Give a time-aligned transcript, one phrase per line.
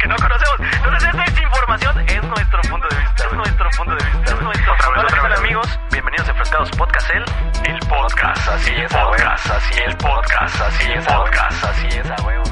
[0.00, 0.56] Que no conocemos.
[0.60, 3.26] Entonces esta es información, es nuestro punto de vista.
[3.26, 4.34] Es nuestro punto de vista.
[4.34, 5.78] Es nuestro otra vez, otra vez, amigos.
[5.92, 7.24] Bienvenidos a Enfrascados Podcast, el,
[7.70, 12.44] el podcast, así es, podcast, así es, podcast, así es, podcast, así es, a huevo.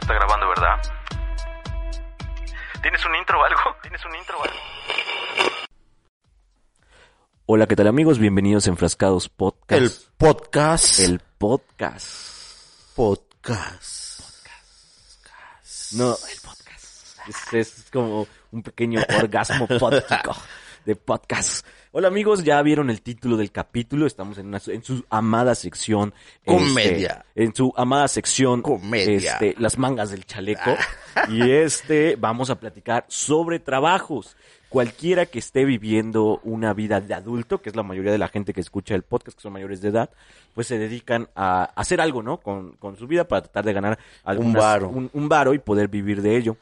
[0.00, 0.82] Está grabando, ¿verdad?
[2.82, 3.60] ¿Tienes un intro o algo?
[3.82, 4.56] ¿Tienes un intro o algo?
[7.46, 8.18] Hola, ¿qué tal amigos?
[8.18, 9.80] Bienvenidos a Enfrascados Podcast.
[9.80, 10.98] El podcast.
[10.98, 12.96] El podcast.
[12.96, 14.01] podcast.
[15.94, 17.18] No, el podcast.
[17.28, 20.34] Es, es como un pequeño orgasmo pódtico
[20.86, 21.66] de podcast.
[21.90, 24.06] Hola amigos, ya vieron el título del capítulo.
[24.06, 26.14] Estamos en, una, en su amada sección.
[26.46, 27.26] Comedia.
[27.28, 28.62] este, en su amada sección.
[28.62, 29.32] Comedia.
[29.32, 30.74] Este, las mangas del chaleco.
[31.28, 34.36] y este, vamos a platicar sobre trabajos.
[34.72, 38.54] Cualquiera que esté viviendo una vida de adulto, que es la mayoría de la gente
[38.54, 40.08] que escucha el podcast, que son mayores de edad,
[40.54, 42.38] pues se dedican a hacer algo, ¿no?
[42.38, 44.88] Con, con su vida para tratar de ganar algunas- varo.
[44.88, 46.56] un, un varo y poder vivir de ello.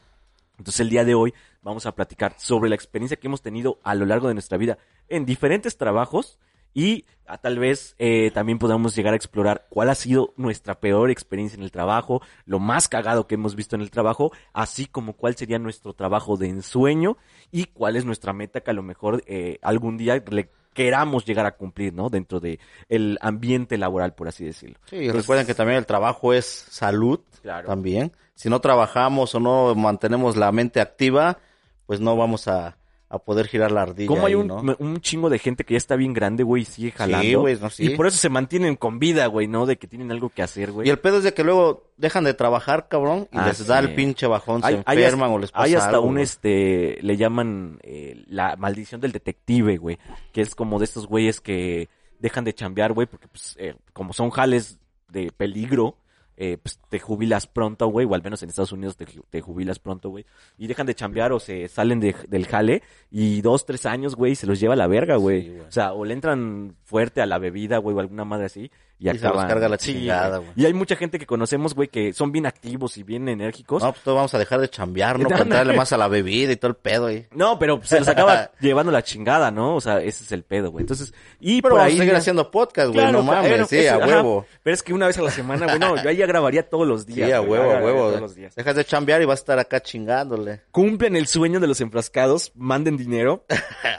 [0.57, 3.95] Entonces el día de hoy vamos a platicar sobre la experiencia que hemos tenido a
[3.95, 6.37] lo largo de nuestra vida en diferentes trabajos
[6.73, 11.11] y ah, tal vez eh, también podamos llegar a explorar cuál ha sido nuestra peor
[11.11, 15.13] experiencia en el trabajo, lo más cagado que hemos visto en el trabajo, así como
[15.13, 17.17] cuál sería nuestro trabajo de ensueño
[17.51, 21.45] y cuál es nuestra meta que a lo mejor eh, algún día le queramos llegar
[21.45, 22.09] a cumplir, ¿no?
[22.09, 24.77] Dentro de el ambiente laboral, por así decirlo.
[24.85, 27.19] Sí, recuerden que también el trabajo es salud.
[27.41, 27.67] Claro.
[27.67, 28.13] También.
[28.35, 31.39] Si no trabajamos o no mantenemos la mente activa,
[31.85, 32.77] pues no vamos a,
[33.13, 34.07] a poder girar la ardilla.
[34.07, 34.75] ¿Cómo hay ahí, un, ¿no?
[34.79, 37.41] un chingo de gente que ya está bien grande, güey, y sigue jalando?
[37.41, 37.85] güey, no, sí.
[37.85, 39.65] Y por eso se mantienen con vida, güey, ¿no?
[39.65, 40.87] De que tienen algo que hacer, güey.
[40.87, 43.79] Y el pedo es de que luego dejan de trabajar, cabrón, y Ah, les da
[43.81, 43.87] sí.
[43.87, 46.23] el pinche bajón, Hay, se enferman o les pasa hay hasta algo, un, güey.
[46.23, 49.97] este, le llaman eh, la maldición del detective, güey.
[50.31, 51.89] Que es como de estos güeyes que
[52.19, 54.79] dejan de chambear, güey, porque pues, eh, como son jales
[55.09, 55.97] de peligro,
[56.37, 59.41] eh, pues te jubilas pronto, güey, o al menos en Estados Unidos te, ju- te
[59.41, 60.25] jubilas pronto, güey.
[60.57, 62.81] Y dejan de chambear o se salen de- del jale
[63.11, 65.41] y dos, tres años, güey, se los lleva a la verga, güey.
[65.43, 65.59] Sí, güey.
[65.61, 68.71] o sea, o le entran fuerte a la bebida, güey, o alguna madre así.
[69.03, 70.51] Y, Y se los carga la chingada, güey.
[70.55, 73.81] Y hay mucha gente que conocemos, güey, que son bien activos y bien enérgicos.
[73.81, 75.27] No, pues todos vamos a dejar de chambear, ¿no?
[75.29, 77.25] Para entrarle más a la bebida y todo el pedo ahí.
[77.31, 79.75] No, pero se los acaba llevando la chingada, ¿no?
[79.75, 80.83] O sea, ese es el pedo, güey.
[80.83, 81.97] Entonces, y Pero por vamos ahí...
[81.97, 84.05] a seguir haciendo podcast, güey, Claro, no mames, sí, eso, a ajá.
[84.07, 84.45] huevo.
[84.61, 86.87] Pero es que una vez a la semana, güey, no, yo ahí ya grabaría todos
[86.87, 87.27] los días.
[87.27, 88.07] Sí, a güey, huevo, a huevo.
[88.09, 88.53] Todos los días.
[88.53, 90.61] Dejas de chambear y vas a estar acá chingándole.
[90.69, 93.45] Cumplen el sueño de los enfrascados, manden dinero.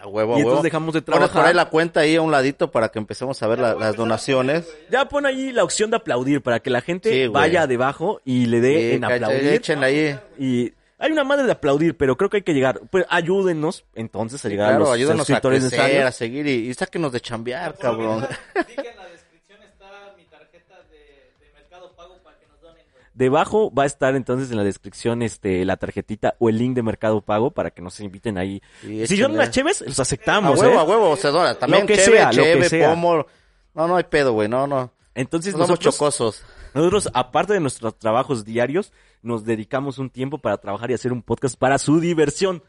[0.01, 0.63] A huevo, a Y entonces huevo.
[0.63, 1.49] dejamos de Pones por trabajar.
[1.51, 4.69] ahí la cuenta ahí a un ladito para que empecemos a ver la- las donaciones.
[4.93, 8.47] Ya pon ahí la opción de aplaudir para que la gente Sí, vaya debajo y
[8.47, 9.47] le dé Sí, en aplaudir.
[9.55, 10.19] Échenle ahí.
[10.39, 12.79] Y hay una madre de aplaudir, pero creo que hay que llegar.
[12.91, 16.69] Pues ayúdennos entonces a llegar a Claro, los ayúdanos a suscriptores crecer, a seguir y,
[16.69, 18.23] y sáquenos de chambear, cabrón.
[18.55, 20.99] Aquí en la descripción está mi tarjeta de,
[21.45, 23.05] de Mercado Pago para que nos donen, güey.
[23.15, 26.83] Debajo va a estar entonces en la descripción este la tarjetita o el link de
[26.83, 28.63] Mercado Pago para que nos inviten ahí.
[28.83, 30.79] Sí, si son unas cheves, los A aceptamos, huevo, ¿eh?
[30.79, 31.55] a huevo, se dona.
[31.59, 32.91] También Lo que cheve, sea, lo que sea.
[32.91, 33.27] pomo.
[33.75, 34.93] No, no hay pedo, güey, no, no.
[35.15, 36.45] Entonces No somos nosotros, chocosos.
[36.75, 41.23] nosotros, aparte de nuestros trabajos diarios, nos dedicamos un tiempo para trabajar y hacer un
[41.23, 42.63] podcast para su diversión,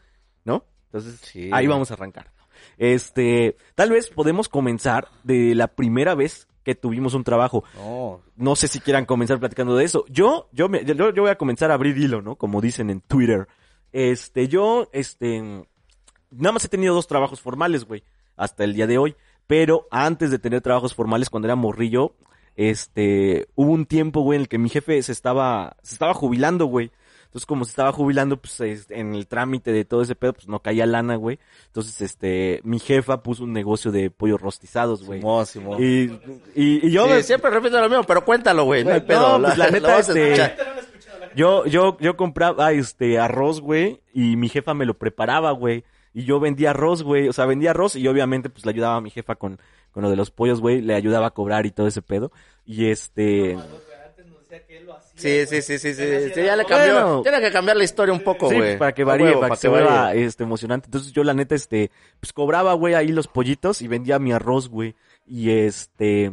[0.44, 0.64] ¿no?
[0.86, 1.50] Entonces, Sí.
[1.52, 2.30] ahí vamos a arrancar.
[2.78, 7.64] Este, tal vez podemos comenzar de la primera vez que tuvimos un trabajo.
[7.76, 10.04] No, No sé si quieran comenzar platicando de eso.
[10.08, 12.36] Yo, yo, me, yo, yo voy a comenzar a abrir hilo, ¿no?
[12.36, 13.46] Como dicen en Twitter.
[13.92, 15.40] Este, yo, este,
[16.30, 18.02] nada más he tenido dos trabajos formales, güey,
[18.36, 19.14] hasta el día de hoy.
[19.46, 22.14] Pero antes de tener trabajos formales, cuando era morrillo,
[22.56, 26.66] este, hubo un tiempo, güey, en el que mi jefe se estaba, se estaba jubilando,
[26.66, 26.90] güey.
[27.26, 30.46] Entonces, como se estaba jubilando, pues, es- en el trámite de todo ese pedo, pues,
[30.46, 31.40] no caía lana, güey.
[31.66, 35.20] Entonces, este, mi jefa puso un negocio de pollos rostizados, güey.
[35.44, 35.82] Simón.
[35.82, 36.04] Y,
[36.54, 39.06] y, y yo Sí, me- siempre repito lo mismo, pero cuéntalo, güey, no hay no,
[39.06, 39.40] pedo.
[39.42, 40.54] pues, la neta, vamos a este,
[41.34, 45.82] yo, yo, yo compraba, este, arroz, güey, y mi jefa me lo preparaba, güey.
[46.14, 49.00] Y yo vendía arroz, güey, o sea, vendía arroz y obviamente, pues, le ayudaba a
[49.00, 49.58] mi jefa con,
[49.90, 52.30] con lo de los pollos, güey, le ayudaba a cobrar y todo ese pedo.
[52.64, 53.56] Y este,
[54.54, 55.12] sea que él lo hacía.
[55.16, 57.22] Sí, sí, sí, sí, sí, sí, ya le cambió, Bueno.
[57.22, 58.78] tiene que cambiar la historia un poco, Sí, güey.
[58.78, 60.86] para que varíe, huevo, para que se vea este, emocionante.
[60.86, 61.90] Entonces yo la neta, este,
[62.20, 64.94] pues cobraba, güey, ahí los pollitos y vendía mi arroz, güey.
[65.26, 66.30] Y este,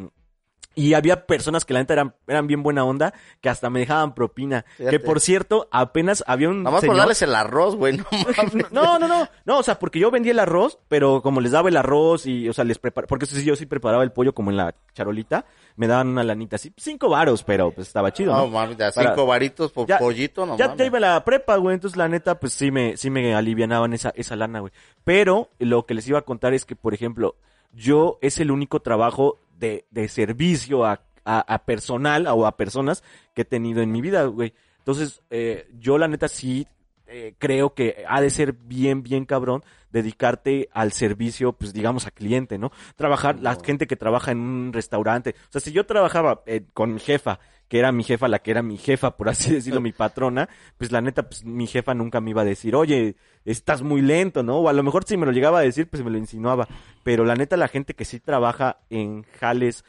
[0.73, 4.13] y había personas que la neta eran, eran bien buena onda, que hasta me dejaban
[4.15, 4.63] propina.
[4.77, 4.97] Fíjate.
[4.97, 8.06] Que por cierto, apenas había un Nada más por señor- darles el arroz, güey, no.
[8.71, 11.69] No, no, no, no, o sea, porque yo vendía el arroz, pero como les daba
[11.69, 14.33] el arroz y, o sea, les preparaba, porque eso sí, yo sí preparaba el pollo
[14.33, 15.45] como en la charolita,
[15.75, 18.47] me daban una lanita así, cinco varos, pero pues estaba chido, No ¿no?
[18.47, 21.57] mames, de a Para- cinco varitos por Ya- pollito, no ya, ya iba la prepa,
[21.57, 24.71] güey, entonces la neta, pues sí me, sí me alivianaban esa, esa lana, güey.
[25.03, 27.35] Pero lo que les iba a contar es que, por ejemplo,
[27.73, 33.04] yo es el único trabajo de, de servicio a, a, a personal o a personas
[33.34, 34.54] que he tenido en mi vida, güey.
[34.80, 36.68] Entonces, eh, yo la neta sí
[37.12, 42.12] eh, creo que ha de ser bien, bien cabrón dedicarte al servicio, pues digamos, a
[42.12, 42.72] cliente, ¿no?
[42.96, 45.36] Trabajar, la gente que trabaja en un restaurante.
[45.50, 48.52] O sea, si yo trabajaba eh, con mi jefa, que era mi jefa, la que
[48.52, 52.22] era mi jefa, por así decirlo, mi patrona, pues la neta, pues mi jefa nunca
[52.22, 53.16] me iba a decir, oye,
[53.46, 54.60] estás muy lento, ¿no?
[54.60, 56.68] O a lo mejor si me lo llegaba a decir, pues me lo insinuaba.
[57.04, 59.84] Pero la neta, la gente que sí trabaja en jales,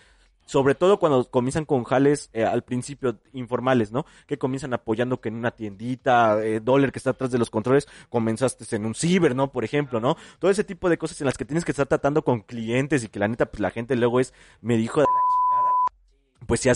[0.53, 4.05] sobre todo cuando comienzan con jales eh, al principio informales, ¿no?
[4.27, 7.89] Que comienzan apoyando que en una tiendita, eh, dólar que está atrás de los controles,
[8.11, 9.51] comenzaste en un ciber, ¿no?
[9.51, 10.15] Por ejemplo, ¿no?
[10.39, 13.09] Todo ese tipo de cosas en las que tienes que estar tratando con clientes y
[13.09, 16.75] que la neta, pues la gente luego es, me dijo de la chingada, pues de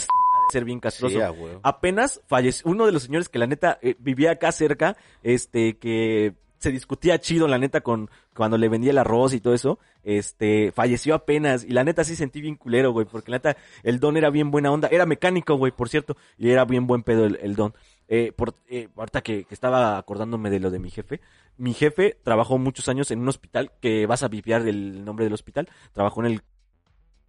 [0.52, 1.18] ser bien castroso.
[1.18, 1.58] Sí.
[1.62, 6.32] Apenas falleció uno de los señores que la neta eh, vivía acá cerca, este, que
[6.58, 10.72] se discutía chido, la neta, con cuando le vendía el arroz y todo eso, este,
[10.72, 14.16] falleció apenas, y la neta sí sentí bien culero, güey, porque la neta, el don
[14.16, 17.56] era bien buena onda, era mecánico, güey, por cierto, y era bien buen pedo el,
[17.56, 17.74] don.
[18.08, 21.20] Eh, por, eh, ahorita que, estaba acordándome de lo de mi jefe,
[21.56, 25.34] mi jefe trabajó muchos años en un hospital, que vas a vipiar el nombre del
[25.34, 26.42] hospital, trabajó en el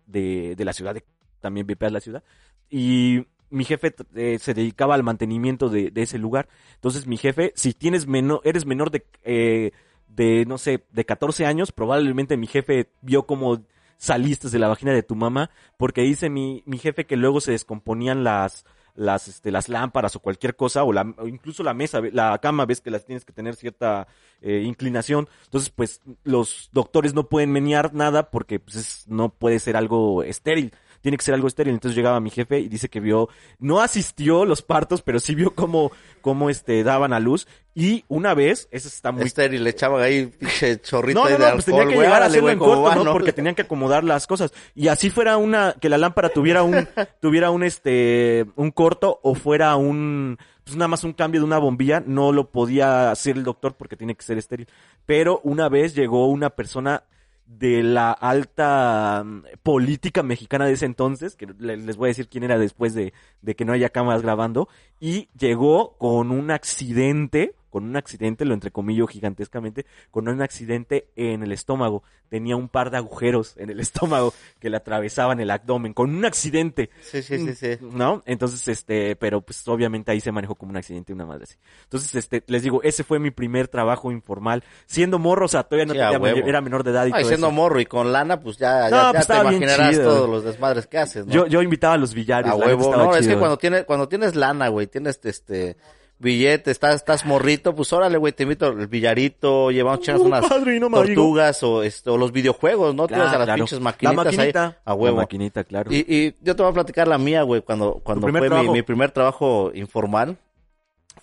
[0.05, 1.03] de, de la ciudad, de,
[1.39, 2.23] también vipear la ciudad,
[2.69, 6.47] y mi jefe eh, se dedicaba al mantenimiento de, ese lugar.
[6.75, 9.71] Entonces mi jefe, si tienes menor, eres menor de, eh,
[10.07, 13.61] de, no sé, de 14 años, probablemente mi jefe vio como
[13.97, 17.51] saliste de la vagina de tu mamá, porque dice mi, mi jefe que luego se
[17.51, 18.65] descomponían las,
[18.97, 22.81] las, este, las lámparas o cualquier cosa, o, la, incluso la mesa, la cama, ves
[22.81, 24.07] que las tienes que tener cierta
[24.41, 25.29] eh, inclinación.
[25.45, 30.23] Entonces, pues, los doctores no pueden menear nada porque, pues, es- no puede ser algo
[30.23, 30.73] estéril.
[31.01, 31.73] Tiene que ser algo estéril.
[31.73, 33.29] Entonces llegaba mi jefe y dice que vio,
[33.59, 35.91] no asistió los partos, pero sí vio cómo,
[36.21, 37.47] cómo, este, daban a luz.
[37.73, 41.39] Y una vez, eso está muy Estéril, le echaba ahí pinche chorrito no, ahí no,
[41.39, 43.03] de no, pues tenía que llegar a hacerlo güey, en ¿cómo corto, va, ¿no?
[43.03, 43.13] no?
[43.13, 44.51] Porque tenían que acomodar las cosas.
[44.73, 46.87] Y así fuera una, que la lámpara tuviera un,
[47.21, 51.59] tuviera un, este, un corto o fuera un, pues nada más un cambio de una
[51.59, 54.67] bombilla, no lo podía hacer el doctor porque tiene que ser estéril.
[55.05, 57.03] Pero una vez llegó una persona
[57.47, 62.27] de la alta mm, política mexicana de ese entonces, que le- les voy a decir
[62.27, 64.67] quién era después de, de que no haya cámaras grabando,
[64.99, 71.43] y llegó con un accidente, con un accidente, lo entrecomillo gigantescamente, con un accidente en
[71.43, 72.03] el estómago.
[72.29, 76.25] Tenía un par de agujeros en el estómago que le atravesaban el abdomen, con un
[76.25, 76.89] accidente.
[77.01, 77.77] Sí, sí, sí, sí.
[77.81, 78.23] ¿No?
[78.25, 81.55] Entonces, este, pero pues obviamente ahí se manejó como un accidente, una madre así.
[81.83, 84.63] Entonces, este, les digo, ese fue mi primer trabajo informal.
[84.85, 86.47] Siendo morro, o sea, todavía no Sí, tenía, huevo.
[86.47, 87.53] era menor de edad y Ay, todo siendo eso.
[87.55, 90.03] morro y con lana, pues ya, ya, No, ya pues te estaba bien imaginarás chido.
[90.13, 91.31] todos los desmadres que haces, ¿no?
[91.33, 92.51] Yo, yo invitaba a los billares.
[92.51, 95.77] a huevo, no, es que cuando tienes, cuando tienes lana, güey, tienes este
[96.19, 101.61] billete, estás, estás morrito, pues órale, güey, te invito al billarito, llevamos unas padrino, tortugas
[101.63, 103.03] o, este, o los videojuegos, ¿no?
[103.07, 103.57] Te Claro, ibas a las claro.
[103.59, 104.65] pinches La maquinitas maquinita.
[104.67, 105.15] ahí, a huevo.
[105.17, 105.91] La maquinita, claro.
[105.93, 109.11] Y, y yo te voy a platicar la mía, güey, cuando, cuando fue mi, primer
[109.11, 110.37] trabajo informal,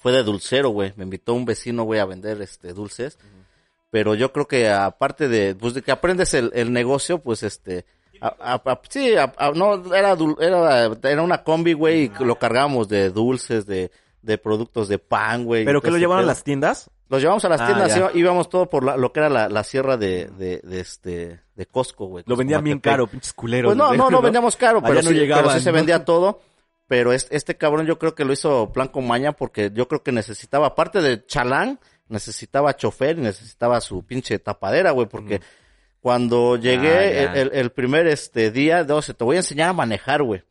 [0.00, 0.92] fue de dulcero, güey.
[0.96, 3.18] Me invitó un vecino, güey, a vender este dulces.
[3.90, 7.84] Pero yo creo que aparte de, pues de que aprendes el, el negocio, pues este,
[8.20, 12.36] a- a- a- sí, a- a- no, era, era, era una combi, güey, y lo
[12.36, 13.90] cargábamos de dulces, de,
[14.24, 15.64] de productos de pan, güey.
[15.64, 16.90] ¿Pero todo lo ese llevaban a las tiendas?
[17.08, 18.10] Los llevamos a las Ah, tiendas, ya.
[18.14, 21.66] íbamos todo por la- lo que era la, la sierra de, de, de este, de
[21.66, 22.24] Costco, güey.
[22.26, 23.68] Lo vendían bien caro, pinches culeros.
[23.70, 25.74] Pues no, güey, no, no vendíamos caro, pero, no sí, llegaban, pero sí se ¿no?
[25.76, 26.40] vendía todo.
[26.86, 30.02] Pero este, este cabrón yo creo que lo hizo plan con maña porque yo creo
[30.02, 31.78] que necesitaba, aparte de chalán,
[32.08, 35.40] necesitaba chofer y necesitaba su pinche tapadera, güey, porque
[36.00, 40.22] cuando llegué Ah, el primer este día, no, se te voy a enseñar a manejar,
[40.22, 40.42] güey.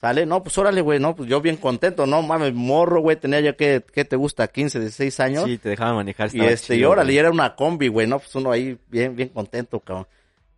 [0.00, 0.24] ¿Sale?
[0.24, 3.52] No, pues órale, güey, no, pues yo bien contento, no mames, morro, güey, tenía ya
[3.52, 4.48] que, ¿qué te gusta?
[4.48, 5.44] 15, 16 años.
[5.44, 6.34] Sí, te dejaban manejar.
[6.34, 8.18] Y este, y órale, y era una combi, güey, ¿no?
[8.18, 10.06] Pues uno ahí bien, bien contento, cabrón.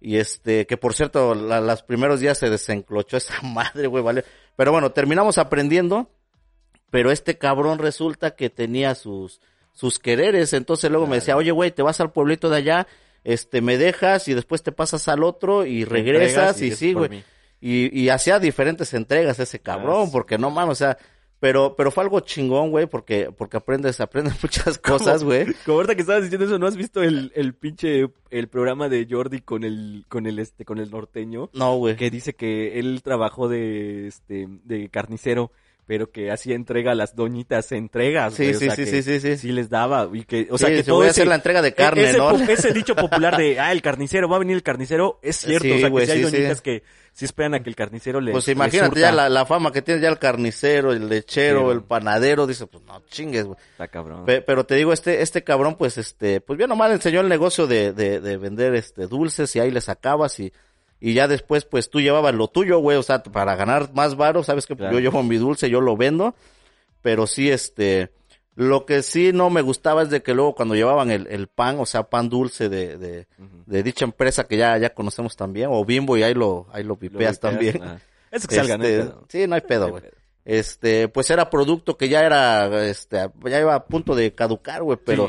[0.00, 4.25] Y este, que por cierto, la, los primeros días se desenclochó esa madre, güey, vale.
[4.54, 6.08] Pero bueno, terminamos aprendiendo,
[6.90, 9.40] pero este cabrón resulta que tenía sus,
[9.72, 12.87] sus quereres, entonces luego me decía, oye, güey, te vas al pueblito de allá,
[13.25, 17.25] este, me dejas y después te pasas al otro y regresas y, sí, güey.
[17.62, 20.99] Y, y hacía diferentes entregas ese cabrón, porque no mames, o sea,
[21.38, 25.47] Pero, pero fue algo chingón, güey, porque, porque aprendes, aprendes muchas cosas, güey.
[25.64, 29.07] Como ahorita que estabas diciendo eso, ¿no has visto el, el pinche, el programa de
[29.11, 31.50] Jordi con el, con el este, con el norteño?
[31.52, 31.97] No, güey.
[31.97, 35.50] Que dice que él trabajó de, este, de carnicero,
[35.92, 39.52] pero que hacía entrega a las doñitas, entregas, Sí, o sí, sí, sí, sí, sí.
[39.52, 41.75] les daba, y que, o sea, que se todo voy a hacer la entrega de
[41.75, 42.30] carne, ¿no?
[42.49, 45.72] ese dicho popular de, ah, el carnicero, va a venir el carnicero, es cierto, Sí,
[45.75, 46.82] o sea, que si hay doñitas que
[47.12, 50.00] sí esperan a que el carnicero le Pues imagínate ya la, la fama que tiene
[50.00, 53.58] ya el carnicero, el lechero, Sí, el panadero, dice, pues no chingues, güey.
[53.72, 54.25] Está cabrón.
[54.25, 57.28] Pe- Pero te digo, este, este cabrón, pues, este, pues bien nomás le enseñó el
[57.28, 60.54] negocio de, de, de vender, este, dulces y ahí le sacabas y,
[61.04, 64.42] y ya después, pues, tú llevabas lo tuyo, güey, o sea, para ganar más varo,
[64.44, 64.92] sabes que Claro.
[64.94, 66.35] yo llevo mi dulce, yo lo vendo,
[67.02, 68.12] pero sí, este,
[68.54, 71.80] lo que sí no me gustaba es de que luego cuando llevaban el, el pan,
[71.80, 73.26] o sea, pan dulce de, de,
[73.66, 76.90] de dicha empresa que ya, ya conocemos también, o Bimbo y ahí lo, ahí lo
[76.90, 77.82] Lo pipeas también.
[77.82, 77.99] ah.
[78.30, 78.85] Eso que salga, ¿no?
[78.85, 79.25] Este, Hay pedo.
[79.28, 80.02] Sí, no hay pedo, güey.
[80.44, 84.99] Este, pues era producto que ya era, este, ya iba a punto de caducar, güey,
[85.04, 85.28] pero,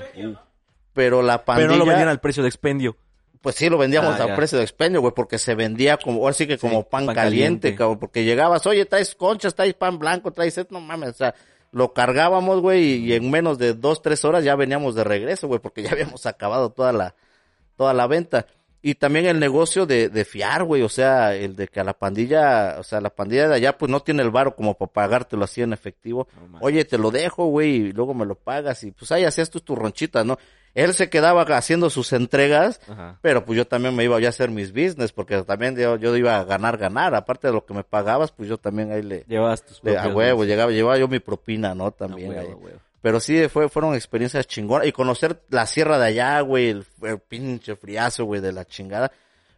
[0.94, 2.96] pero la pandilla, Pero no lo vendían al precio de expendio.
[3.44, 4.36] Pues sí lo vendíamos Ah, a ya.
[4.38, 7.36] precio de expendio, güey, porque se vendía como, ahora sí que como pan, pan caliente,
[7.60, 7.76] caliente.
[7.76, 11.36] cabrón, porque llegabas, oye, traes conchas, traes pan blanco, traes no mames, o sea,
[11.74, 15.60] lo cargábamos, güey, y, en menos de dos, tres horas ya veníamos de regreso, güey,
[15.60, 17.16] porque ya habíamos acabado toda la,
[17.76, 18.48] toda la venta.
[18.82, 21.94] Y también el negocio de, de fiar, güey, o sea, el de que a la
[21.94, 25.44] pandilla, o sea, la pandilla de allá, pues no tiene el varo como para pagártelo
[25.44, 26.30] así en efectivo.
[26.50, 26.60] No.
[26.62, 29.66] Oye, te lo dejo, güey, y luego me lo pagas, y pues ahí hacías tus
[29.66, 30.38] tu ronchitas, ¿no?
[30.75, 33.20] Él se quedaba haciendo sus entregas, Ajá.
[33.22, 36.15] pero pues yo también me iba ya a hacer mis business, porque también yo, yo
[36.18, 39.24] iba a ganar, ganar, aparte de lo que me pagabas, pues yo también ahí le,
[39.27, 41.88] Llevabas tus le- a huevo, llegaba, llevaba yo mi propina, ¿no?
[41.88, 42.48] A También huevo, ahí.
[42.51, 42.80] a huevo.
[43.01, 44.88] Pero sí, fue, fueron experiencias chingonas.
[44.88, 49.12] Y conocer la sierra de allá, güey, el, el pinche friazo, güey, de la chingada.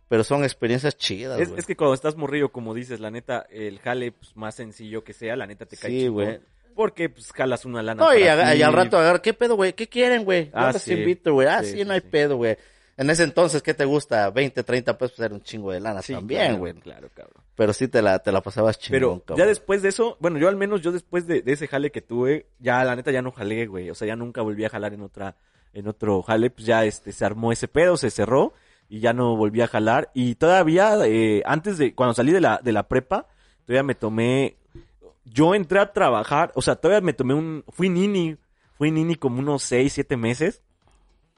[0.09, 1.59] Pero son experiencias chidas, Es, güey.
[1.59, 5.13] es que cuando estás morrillo, como dices, la neta, el jale, pues, más sencillo que
[5.13, 6.39] sea, la neta te cae Sí, güey.
[6.75, 8.23] Porque, pues, jalas una lana No, y, ti.
[8.57, 9.73] y al rato agarrar, ¿qué pedo, güey?
[9.73, 10.51] ¿Qué quieren, güey?
[10.53, 10.93] Ah, sí.
[10.93, 11.47] invito, güey.
[11.47, 12.07] Ah, Sí, no hay sí.
[12.11, 12.57] pedo, güey.
[12.97, 14.29] En ese entonces, ¿qué te gusta?
[14.29, 16.73] 20, 30 pesos, era un chingo de lana también, claro, güey.
[16.75, 17.43] Claro, cabrón.
[17.55, 19.37] Pero sí te la, te la pasabas chingón, Pero cabrón.
[19.37, 22.01] ya después de eso, bueno, yo al menos, yo después de, de ese jale que
[22.01, 23.89] tuve, ya la neta ya no jalé, güey.
[23.89, 25.35] O sea, ya nunca volví a jalar en otra,
[25.73, 28.53] en otro jale, pues ya este, se armó ese pedo, se cerró
[28.87, 30.09] y ya no volví a jalar.
[30.13, 33.27] Y todavía, eh, antes de, cuando salí de la, de la prepa,
[33.65, 34.55] todavía me tomé,
[35.25, 38.37] yo entré a trabajar, o sea, todavía me tomé un, fui nini,
[38.77, 40.61] fui nini como unos seis, siete meses.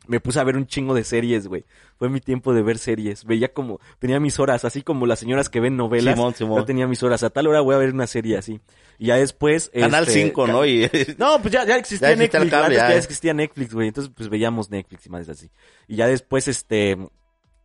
[0.08, 1.66] Me puse a ver un chingo de series, güey.
[1.98, 3.26] Fue mi tiempo de ver series.
[3.26, 6.16] Veía como, tenía mis horas, así como las señoras que ven novelas.
[6.16, 6.60] Simón, Simón.
[6.60, 7.24] Yo tenía mis horas.
[7.24, 8.62] A tal hora voy a ver una serie así.
[8.98, 9.70] Y ya después.
[9.74, 10.66] Canal este, 5, ¿no?
[10.66, 12.52] Y, No, pues ya, ya existía Ya existía el Netflix.
[12.52, 12.90] cable, ya.
[12.90, 13.88] ya existía Netflix, güey.
[13.90, 15.52] Entonces, pues veíamos Netflix y más así.
[15.90, 16.98] Y ya después, este,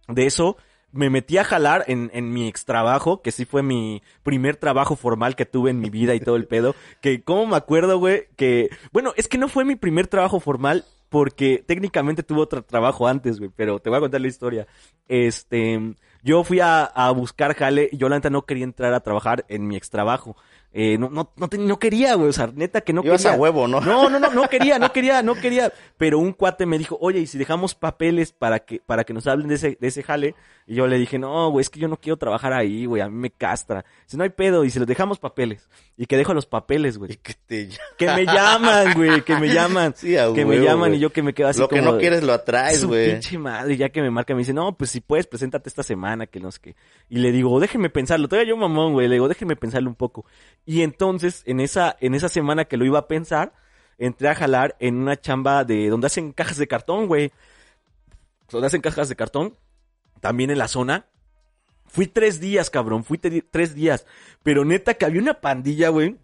[0.09, 0.57] de eso,
[0.93, 4.95] me metí a jalar en, en mi ex trabajo, que sí fue mi primer trabajo
[4.97, 6.75] formal que tuve en mi vida y todo el pedo.
[7.01, 8.29] Que, ¿cómo me acuerdo, güey?
[8.37, 13.07] Que, bueno, es que no fue mi primer trabajo formal porque técnicamente tuve otro trabajo
[13.07, 13.51] antes, güey.
[13.55, 14.67] Pero te voy a contar la historia.
[15.09, 19.01] Este, yo fui a, a buscar jale y yo la neta no quería entrar a
[19.01, 20.37] trabajar en mi ex trabajo.
[20.75, 22.31] Eh, no, no, no, te- no quería, güey.
[22.31, 23.37] O sea, neta que no Ibas quería.
[23.37, 23.81] a huevo, ¿no?
[23.81, 25.73] No, no, no, no quería, no quería, no quería.
[25.99, 29.27] Pero un cuate me dijo, oye, ¿y si dejamos papeles para que, para que nos
[29.27, 30.35] hablen de ese, de ese jale?
[30.67, 33.09] Y yo le dije, no, güey, es que yo no quiero trabajar ahí, güey, a
[33.09, 33.85] mí me castra.
[34.07, 35.69] Si no hay pedo, y si les dejamos papeles.
[35.97, 37.17] Y que dejo los papeles, y güey.
[37.17, 37.69] que te...
[37.99, 39.93] Que me llaman, güey, que me llaman.
[40.03, 42.23] Sí, a que me llaman y yo que me quedo así Lo que no quieres
[42.23, 43.11] lo atraes, güey.
[43.13, 46.27] pinche madre, ya que me marca, me dice, no, pues si puedes, preséntate esta semana,
[46.27, 46.77] que no sé qué.
[47.11, 50.25] Y le digo, déjeme pensarlo, todavía yo mamón, güey, le digo, déjeme pensarlo un poco.
[50.65, 53.53] Y entonces, en esa, en esa semana que lo iba a pensar,
[53.99, 57.33] entré a jalar en una chamba de, donde hacen cajas de cartón, güey.
[58.51, 59.57] Donde hacen cajas de cartón,
[60.21, 61.07] también en la zona.
[61.87, 64.07] Fui tres días, cabrón, fui tres días.
[64.43, 66.17] Pero neta que había una pandilla, güey.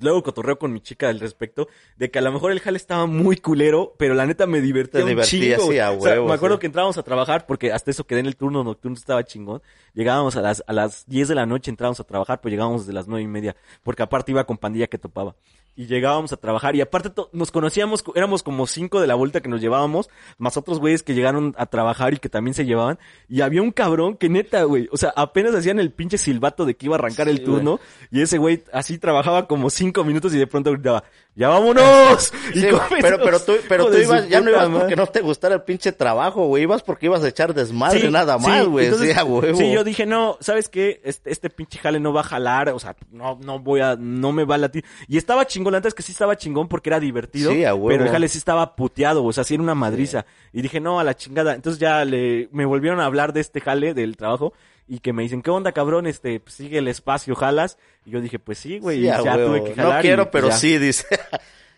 [0.00, 1.66] Luego cotorreo con mi chica al respecto,
[1.96, 5.02] de que a lo mejor el jale estaba muy culero, pero la neta me divertía
[5.02, 6.60] Te un chingo, sí, a O sea, huevo, me acuerdo sí.
[6.60, 9.62] que entrábamos a trabajar, porque hasta eso quedé en el turno nocturno, estaba chingón.
[9.94, 12.92] Llegábamos a las, a las 10 de la noche, entrábamos a trabajar, pues llegábamos desde
[12.92, 15.34] las nueve y media, porque aparte iba con pandilla que topaba.
[15.78, 19.48] Y llegábamos a trabajar, y aparte nos conocíamos, éramos como cinco de la vuelta que
[19.48, 22.98] nos llevábamos, más otros güeyes que llegaron a trabajar y que también se llevaban.
[23.28, 26.74] Y había un cabrón que neta, güey, o sea, apenas hacían el pinche silbato de
[26.76, 27.78] que iba a arrancar el Sí, turno,
[28.10, 31.04] y ese güey así trabajaba como cinco minutos y de pronto gritaba,
[31.38, 32.32] ¡ya vámonos!
[32.54, 32.66] Y Sí,
[33.00, 35.92] pero, pero tú, pero tú ibas, ya no ibas porque no te gustara el pinche
[35.92, 36.64] trabajo, güey.
[36.64, 38.90] Ibas porque ibas a echar desmadre Sí, nada más, güey.
[38.92, 39.12] Sí,
[39.54, 41.00] sí, yo dije, no, ¿sabes qué?
[41.04, 44.32] Este, este pinche jale no va a jalar, o sea, no, no voy a, no
[44.32, 44.84] me va a latir.
[45.06, 47.52] Y estaba chingón, la neta es que sí estaba chingón porque era divertido.
[47.52, 47.88] Sí, a huevo.
[47.88, 50.26] Pero el jale sí estaba puteado, o sea, sí era una madriza.
[50.52, 51.54] Y dije, no, a la chingada.
[51.54, 54.54] Entonces ya le, me volvieron a hablar de este jale, del trabajo.
[54.88, 56.06] Y que me dicen, ¿qué onda, cabrón?
[56.06, 57.78] Este, pues, sigue el espacio, jalas.
[58.04, 59.96] Y yo dije, pues sí, güey, Sí, ya tuve que jalar.
[59.96, 60.54] No quiero, pues, pero ya.
[60.56, 61.06] sí, dice.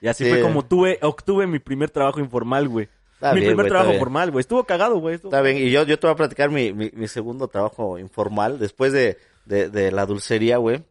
[0.00, 0.30] Y así Sí.
[0.30, 2.88] fue como tuve, obtuve mi primer trabajo informal, güey.
[3.14, 4.40] Está mi bien, primer trabajo formal, güey.
[4.40, 5.16] Estuvo cagado, güey.
[5.16, 7.98] estuvo- Está bien, y yo, yo te voy a platicar mi, mi, mi segundo trabajo
[7.98, 10.82] informal, después de, de, de la dulcería, güey.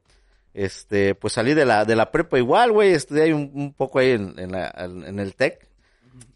[0.54, 4.00] Este, pues salí de la, de la prepa igual, güey, estudié ahí un, un poco
[4.00, 5.66] ahí en, en, la- en el TEC,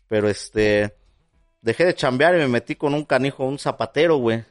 [0.08, 0.94] pero este,
[1.62, 4.44] dejé de chambear y me metí con un canijo, un zapatero, güey.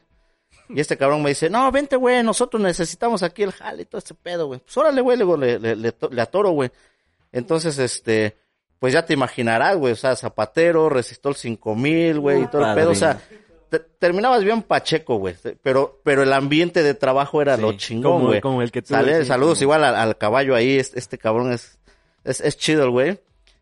[0.69, 3.99] Y este cabrón me dice, no, vente, güey, nosotros necesitamos aquí el jale y todo
[3.99, 4.59] ese pedo, güey.
[4.61, 6.71] Pues órale, güey, le, le, le, le, to- le atoro, güey.
[7.31, 8.35] Entonces, este,
[8.79, 12.91] pues ya te imaginarás, güey, o sea, zapatero, resistol 5000, güey, y todo el pedo,
[12.91, 13.19] o sea,
[13.69, 18.25] te- terminabas bien pacheco, güey, pero, pero el ambiente de trabajo era Sí, lo chingón,
[18.25, 18.41] güey.
[18.41, 21.17] como el que tú Sale- decías, saludos como- igual al, al caballo ahí, este, este
[21.17, 21.79] cabrón es,
[22.23, 23.19] es, es chido el güey.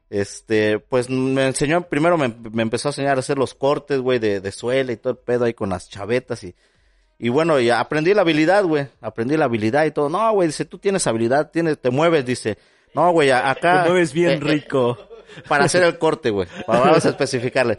[0.10, 4.20] Este, pues me enseñó, primero me, me empezó a enseñar a hacer los cortes, güey,
[4.20, 6.54] de, de suela y todo el pedo ahí con las chavetas y,
[7.24, 10.10] y bueno, y aprendí la habilidad, güey, aprendí la habilidad y todo.
[10.10, 12.58] No, güey, dice, tú tienes habilidad, tienes, te mueves, dice.
[12.96, 13.84] No, güey, acá.
[13.84, 14.98] Te mueves bien eh, eh, rico.
[15.48, 16.48] para hacer el corte, güey.
[16.68, 17.78] Vamos a especificarle.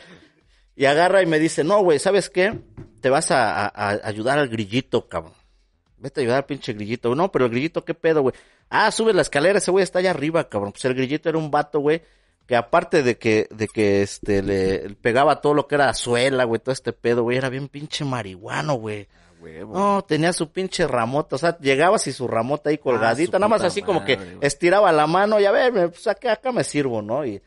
[0.77, 2.57] Y agarra y me dice, no, güey, ¿sabes qué?
[3.01, 5.35] Te vas a, a- a ayudar al grillito, cabrón.
[5.99, 7.13] Vete a ayudar al pinche grillito.
[7.17, 8.35] No, pero el grillito, ¿qué pedo, güey?
[8.71, 10.71] Ah, sube la escalera, ese güey está allá arriba, cabrón.
[10.73, 12.01] Pues el grillito era un vato, güey,
[12.47, 16.61] que aparte de que, de que, este, le pegaba todo lo que era suela, güey,
[16.61, 19.09] todo este pedo, güey, era bien pinche marihuano, güey.
[19.73, 23.41] No, tenía su pinche ramota, o sea, llegabas y su ramota ahí colgadita, Ah, su
[23.41, 24.39] nada más así como que güey.
[24.41, 27.25] estiraba la mano y a ver, me- pues acá, acá me sirvo, ¿no?
[27.27, 27.43] Y,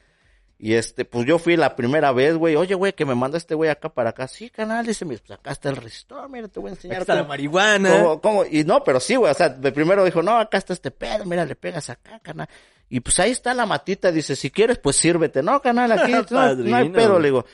[0.58, 3.56] y este, pues yo fui la primera vez, güey, oye, güey, que me manda este
[3.56, 4.28] güey acá para acá.
[4.28, 6.96] Sí, canal, dice, pues acá está el resistor, mira, te voy a enseñar.
[6.98, 7.90] Aquí está la marihuana.
[8.02, 10.74] cómo- cómo- Y no, pero sí, güey, o sea, de primero dijo, no, acá está
[10.74, 12.48] este pedo, mira, le pegas acá, canal.
[12.88, 15.42] Y pues ahí está la matita, dice, si quieres, pues sírvete.
[15.44, 17.46] No, canal, aquí no, no hay pedo, le digo.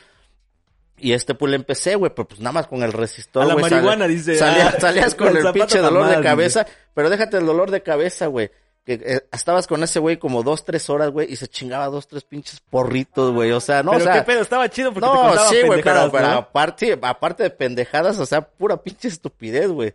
[1.01, 3.53] Y este, pues le empecé, güey, pero pues nada más con el resistor, A la
[3.55, 7.45] sale- marihuana, dice, ah, salías con con el pinche dolor de cabeza, pero déjate el
[7.45, 8.51] dolor de cabeza, güey.
[8.83, 12.07] Que eh, estabas con ese güey como dos, tres horas, güey, y se chingaba dos,
[12.07, 13.51] tres pinches porritos, güey.
[13.51, 14.13] O sea, no, pero o sea.
[14.15, 15.99] qué pedo, estaba chido porque te No, contaba sí, güey, pero,
[16.39, 19.93] aparte, aparte de pendejadas, o sea, pura pinche estupidez, güey.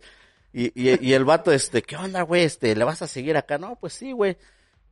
[0.53, 2.43] Y, y, y el vato, este, ¿qué onda, güey?
[2.43, 3.57] Este, ¿le vas a seguir acá?
[3.57, 4.37] No, pues sí, güey.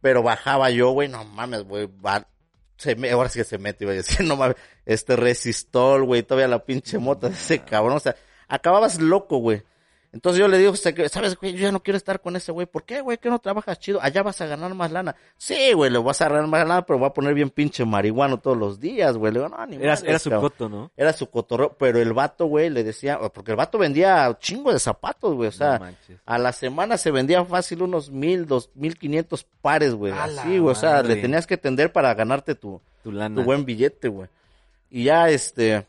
[0.02, 2.28] Pero bajaba yo, güey, no mames, güey, va-
[2.78, 6.24] se me, ahora sí que se mete, iba a decir, no mames, este resistol, güey,
[6.24, 8.16] todavía la pinche mota de ese cabrón, o sea,
[8.48, 9.64] acababas loco, güey.
[10.16, 11.52] Entonces yo le digo, "Este, ¿sabes, güey?
[11.54, 12.66] Yo ya no quiero estar con ese güey.
[12.66, 13.18] ¿Por qué, güey?
[13.18, 14.00] ¿Que no trabajas chido?
[14.02, 15.14] Allá vas a ganar más lana.
[15.38, 18.40] Sí, güey, le vas a ganar más lana, pero voy a poner bien pinche marihuano
[18.40, 19.34] todos los días, güey.
[19.34, 20.50] Le digo, no, ni Era, era su cabrón".
[20.50, 20.90] coto, ¿no?
[20.96, 24.80] Era su cotorreo, pero el vato, güey, le decía, porque el vato vendía chingo de
[24.80, 25.88] zapatos, güey, o sea, No
[26.26, 30.72] a la semana se vendía fácil unos mil, dos mil quinientos pares, güey, así, güey,
[30.72, 31.16] o sea, madre.
[31.16, 33.36] le tenías que tender para ganarte tu, Tu lana.
[33.36, 34.30] tu buen billete, güey.
[34.90, 35.86] Y ya, este,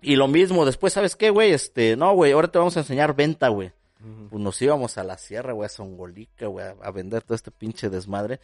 [0.00, 1.52] y lo mismo, después, ¿sabes qué, güey?
[1.52, 3.72] Este, no, güey, ahora te vamos a enseñar venta, güey.
[4.30, 7.50] Pues nos íbamos a la sierra, güey, a Songolica, güey, a, a vender todo este
[7.50, 8.38] pinche desmadre.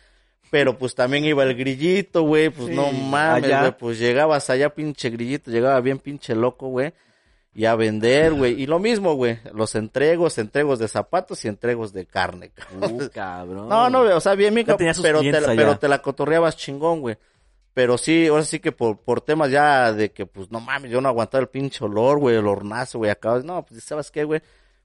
[0.50, 3.60] Pero pues también iba el grillito, güey, pues Sí, no mames, allá.
[3.60, 6.92] güey, pues llegabas allá, pinche grillito, llegaba bien pinche loco, güey.
[7.54, 8.60] Y a vender, güey.
[8.60, 12.92] Y lo mismo, güey, los entregos, entregos de zapatos y entregos de carne, cabrón.
[13.02, 13.68] Uh, cabrón.
[13.68, 15.52] No, no, o sea, bien, mi Ya tenía sus pero, te allá.
[15.54, 17.16] pero te la cotorreabas chingón, güey.
[17.74, 21.00] Pero sí, ahora sí que por, por temas ya de que, pues, no mames, yo
[21.00, 24.40] no aguantaba el pinche olor, güey, el hornazo, güey, acabas, no, pues, ¿sabes qué, güey?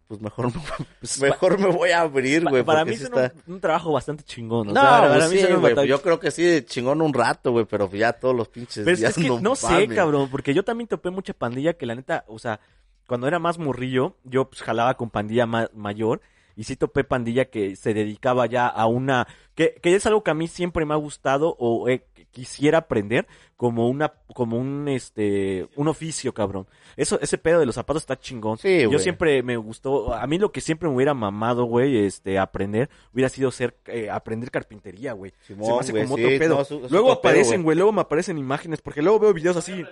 [0.08, 0.60] Pues mejor, me,
[1.22, 2.64] mejor me voy a abrir, güey.
[2.64, 4.70] para mí sí es está- un, un trabajo bastante chingón.
[4.70, 7.14] o No, sea, para pues mí sí, güey, mata- yo creo que sí, chingón un
[7.14, 9.94] rato, güey, pero ya todos los pinches Pero es, días es que no, sé, mames.
[9.94, 12.60] cabrón, porque yo también topé mucha pandilla que la neta, o sea,
[13.06, 16.22] cuando era más morrillo, yo pues jalaba con pandilla ma- mayor
[16.56, 20.32] y sí topé pandilla que se dedicaba ya a una, que, que es algo que
[20.32, 24.88] a mí siempre me ha gustado o eh, que quisiera aprender como una, como un,
[24.88, 26.68] este, un oficio, cabrón.
[26.96, 28.58] Eso, ese pedo de los zapatos está chingón.
[28.58, 32.40] Sí, yo siempre me gustó, a mí lo que siempre me hubiera mamado, güey, este,
[32.40, 35.34] aprender, hubiera sido ser, eh, aprender carpintería, güey.
[35.42, 36.68] Se me hace como sí, otro pedo.
[36.70, 37.76] no, luego aparecen, güey.
[37.76, 39.84] luego me aparecen imágenes, porque luego veo videos así.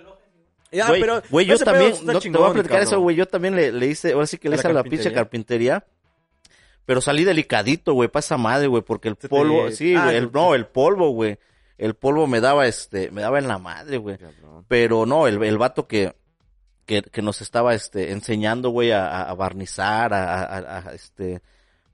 [0.70, 3.26] Ya, Güey, pero güey, yo también, no, te voy a chingón, platicar eso, güey, yo
[3.26, 5.86] también le, le hice, ahora sí que le ¿A la hice a la pinche carpintería?
[6.88, 10.32] pero salí delicadito, güey, para esa madre, güey, porque el polvo, sí, ah, güey, el,
[10.32, 11.38] no, el polvo, güey,
[11.78, 14.16] el polvo me daba, este, me daba en la madre, güey,
[14.68, 16.14] pero no, el, el vato que,
[16.86, 21.40] que, que nos estaba, este, enseñando, güey, a, a- barnizar, a- a- a, este,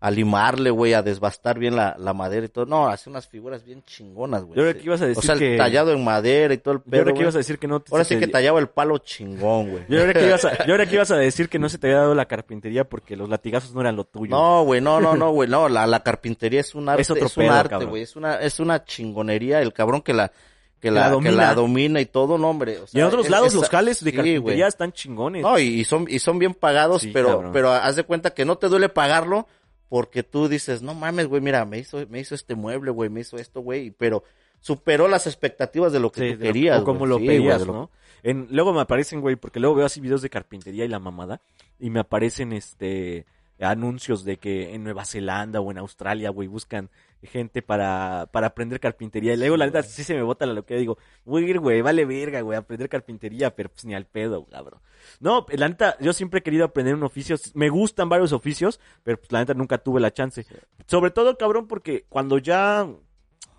[0.04, 3.64] a limarle, güey, a desbastar bien la, la madera y todo, no, hace unas figuras
[3.64, 4.54] bien chingonas, güey.
[4.58, 6.80] Yo creo que ibas a decir o sea, que- tallado en madera y todo el
[6.80, 8.68] Yo pedo, creo que ibas a decir que no te- Ahora sí que tallaba el
[8.68, 9.84] palo chingón, güey.
[9.88, 11.86] Yo creo que ibas a, yo creo que ibas a decir que no se te
[11.86, 14.28] había dado la carpintería porque los latigazos no eran lo tuyo.
[14.30, 17.10] No, güey, no, no, no, güey, no, la, la carpintería es un arte, Es es,
[17.12, 20.30] otro un pedo, arte, güey, es una, es una chingonería, el cabrón que la,
[20.80, 21.54] que la, la que la domina.
[21.54, 22.72] domina y todo, no, hombre.
[22.76, 25.40] o Y en sea, otros es- lados es- los jales de sí, carpintería están chingones.
[25.40, 27.52] No, y, y son, y son bien pagados, Sí, pero, cabrón.
[27.54, 29.46] pero haz de cuenta que no te duele pagarlo
[29.94, 33.20] porque tú dices, no mames, güey, mira, me hizo, me hizo este mueble, güey, me
[33.20, 34.24] hizo esto, güey, pero
[34.58, 36.80] superó las expectativas de lo que Sí, tú querías.
[36.80, 37.92] o como lo Sí, pedías, ¿no?
[38.24, 41.40] En, luego me aparecen, güey, porque luego veo así videos de carpintería y la mamada,
[41.78, 43.24] y me aparecen, este,
[43.60, 46.90] anuncios de que en Nueva Zelanda o en Australia, güey, buscan
[47.26, 49.34] gente para, para aprender carpintería.
[49.34, 50.80] Y luego, la neta, sí se me bota la loquera.
[50.80, 50.98] Digo,
[51.38, 54.80] ir, güey, vale verga, güey, aprender carpintería, pero pues ni al pedo, cabrón.
[55.20, 57.36] No, la neta, yo siempre he querido aprender un oficio.
[57.54, 60.46] Me gustan varios oficios, pero pues la neta nunca tuve la chance.
[60.86, 62.88] Sobre todo, cabrón, porque cuando ya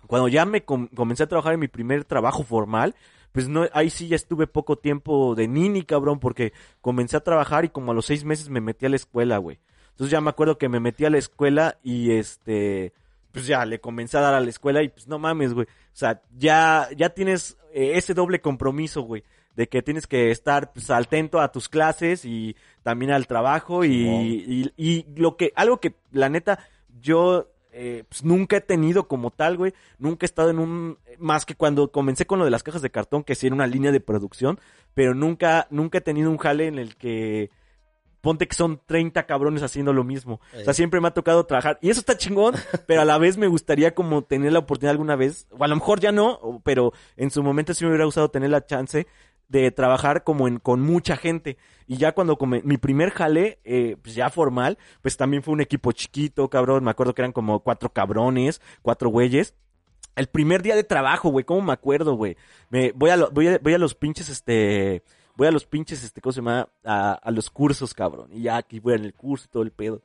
[0.06, 2.94] cuando ya me com- comencé a trabajar en mi primer trabajo formal,
[3.32, 7.64] pues no, ahí sí ya estuve poco tiempo de nini, cabrón, porque comencé a trabajar
[7.64, 9.58] y como a los seis meses me metí a la escuela, güey.
[9.90, 12.92] Entonces ya me acuerdo que me metí a la escuela y este,
[13.36, 15.66] pues ya le comencé a dar a la escuela y pues no mames, güey.
[15.66, 19.24] O sea, ya, ya tienes eh, ese doble compromiso, güey.
[19.54, 24.06] De que tienes que estar pues, atento a tus clases y también al trabajo y,
[24.08, 26.60] y, y lo que, algo que la neta,
[26.98, 29.74] yo eh, pues nunca he tenido como tal, güey.
[29.98, 32.90] Nunca he estado en un, más que cuando comencé con lo de las cajas de
[32.90, 34.58] cartón, que sí era una línea de producción,
[34.94, 37.50] pero nunca, nunca he tenido un jale en el que
[38.26, 40.40] ponte que son 30 cabrones haciendo lo mismo.
[40.60, 41.78] O sea, siempre me ha tocado trabajar.
[41.80, 42.56] Y eso está chingón,
[42.88, 45.76] pero a la vez me gustaría como tener la oportunidad alguna vez, o a lo
[45.76, 49.06] mejor ya no, pero en su momento sí me hubiera gustado tener la chance
[49.48, 51.56] de trabajar como en, con mucha gente.
[51.86, 55.60] Y ya cuando come- mi primer jale, eh, pues ya formal, pues también fue un
[55.60, 56.82] equipo chiquito, cabrón.
[56.82, 59.54] Me acuerdo que eran como cuatro cabrones, cuatro güeyes.
[60.16, 62.36] El primer día de trabajo, güey, ¿cómo me acuerdo, güey?
[62.70, 65.02] Me, voy a, lo- voy a, voy a los pinches, este,
[65.36, 66.68] voy a los pinches, este, ¿cómo se llama?
[66.84, 68.28] A, a los cursos, cabrón.
[68.32, 70.02] Y ya aquí voy en el curso y todo el pedo.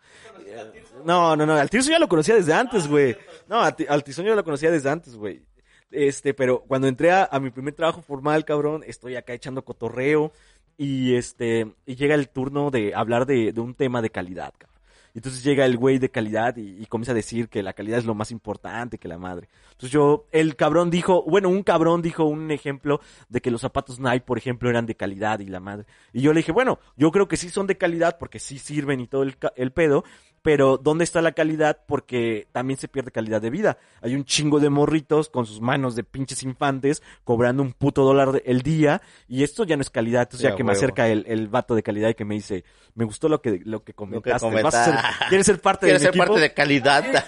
[1.06, 3.18] No, no, no, al Tirso ya lo conocía desde antes, güey.
[3.48, 5.42] No, a Ti- al Tizón yo lo conocía desde antes, güey.
[5.90, 10.32] Este, pero cuando entré a, a mi primer trabajo formal, cabrón, estoy acá echando cotorreo
[10.78, 14.71] y este, y llega el turno de hablar de, de un tema de calidad, cabrón.
[15.14, 18.00] Y entonces llega el güey de calidad y, y comienza a decir que la calidad
[18.00, 19.50] es lo más importante, que la madre.
[19.72, 24.00] Entonces yo, el cabrón dijo, bueno, un cabrón dijo un ejemplo de que los zapatos
[24.00, 25.86] Nike, por ejemplo, eran de calidad y la madre.
[26.14, 29.00] Y yo le dije, bueno, yo creo que sí son de calidad porque sí sirven
[29.02, 30.04] y todo el, el pedo,
[30.44, 31.82] pero ¿dónde está la calidad?
[31.88, 33.78] Porque también se pierde calidad de vida.
[34.02, 38.42] Hay un chingo de morritos con sus manos de pinches infantes cobrando un puto dólar
[38.46, 40.24] el día y esto ya no es calidad.
[40.24, 42.64] Entonces ya a que me acerca el, el vato de calidad y que me dice,
[42.96, 44.32] me gustó lo que, lo que comentaste.
[44.32, 44.96] ¿Vas a comenta- ser-
[45.30, 46.26] ¿Quieres ser parte de Quieres mi ser equipo?
[46.26, 47.04] parte de calidad.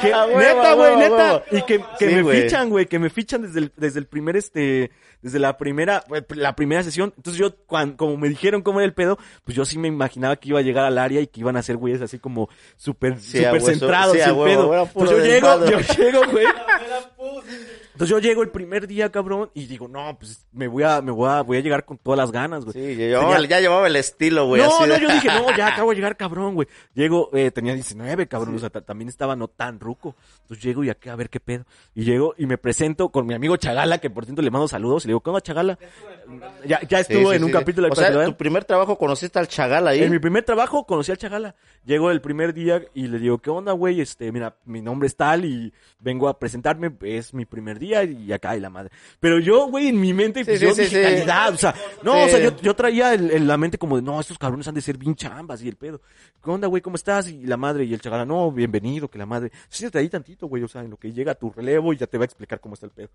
[0.00, 1.42] Que- A huevo, neta, güey, neta.
[1.50, 4.36] Y que, que Sí, me fichan, güey, que me fichan desde el, desde el primer,
[4.36, 7.12] este, desde la primera, la primera sesión.
[7.16, 10.36] Entonces yo, cuan- como me dijeron cómo era el pedo, pues yo sí me imaginaba
[10.36, 13.18] que iba a llegar al área y que iban a ser güeyes así como súper,
[13.18, 14.72] Sí, súper centrados sí, pedo.
[14.74, 16.46] Entonces yo llego, yo llego, güey.
[17.94, 21.12] Entonces yo llego el primer día, cabrón, y digo, no, pues me voy a, me
[21.12, 22.72] voy a, voy a llegar con todas las ganas, güey.
[22.72, 24.60] Sí, llevaba, Tenía- ya llevaba el estilo, güey.
[24.60, 26.66] no, así no, de- yo dije, no, ya acabo de llegar, cabrón, güey.
[26.92, 30.16] Llego, eh, tenía 19, cabrón, o sea, ta- también estaba no tan ruco.
[30.42, 31.64] Entonces llego y acá a ver qué pedo.
[31.94, 35.04] Y llego y me presento con mi amigo Chagala, que por cierto le mando saludos,
[35.04, 35.78] y le digo, ¿qué onda, Chagala?
[36.66, 37.52] Ya, ya estuvo sí, en un sí.
[37.52, 40.02] capítulo de O sea, tu primer trabajo conociste al chagal ahí.
[40.02, 41.54] En mi primer trabajo conocí al Chagala.
[41.84, 44.00] Llego el primer día y le digo, ¿qué onda, güey?
[44.00, 48.32] Este, mira, mi nombre es tal y vengo a presentarme, es mi primer día y
[48.32, 48.90] acá y la madre.
[49.20, 51.02] Pero yo, güey, en mi mente, pues Sí, yo sí, dije sí.
[51.02, 54.02] calidad, o sea, no, o sea, yo, yo traía el- en la mente como de,
[54.02, 56.00] no, estos cabrones han de ser bien chambas y el pedo.
[56.42, 56.82] ¿Qué onda, güey?
[56.82, 57.28] ¿Cómo estás?
[57.28, 59.50] Y la madre y el Chagala, no, bienvenido, que la madre.
[59.68, 62.18] Siéntate ahí tantito, güey, o sea, en lo que llega tu relevo y ya te
[62.18, 63.08] va a explicar cómo está el pedo.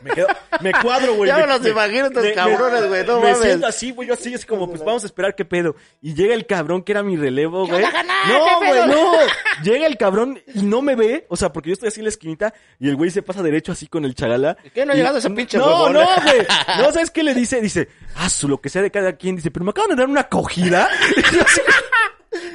[0.00, 0.28] Me quedo,
[0.60, 1.28] me cuadro, güey.
[1.28, 3.38] Ya me me- los imagino estos cabrones, güey, no me mames.
[3.46, 5.74] siento así, güey, yo así, así como, pues vamos a esperar qué pedo.
[6.00, 7.82] Y llega el cabrón que era mi relevo, güey.
[7.82, 9.12] No, güey, no.
[9.64, 12.10] Llega el cabrón y no me ve, o sea, porque yo estoy así en la
[12.10, 14.56] esquinita y el güey se pasa derecho así con el chagala.
[14.74, 16.46] ¿Qué no ha llegado ese pinche No, no, güey.
[16.78, 17.60] No, ¿sabes qué le dice?
[17.60, 19.36] Dice, ah, su lo que sea de cada quien.
[19.36, 20.88] Dice, pero me acaban de dar una acogida.
[21.16, 21.60] Y yo así,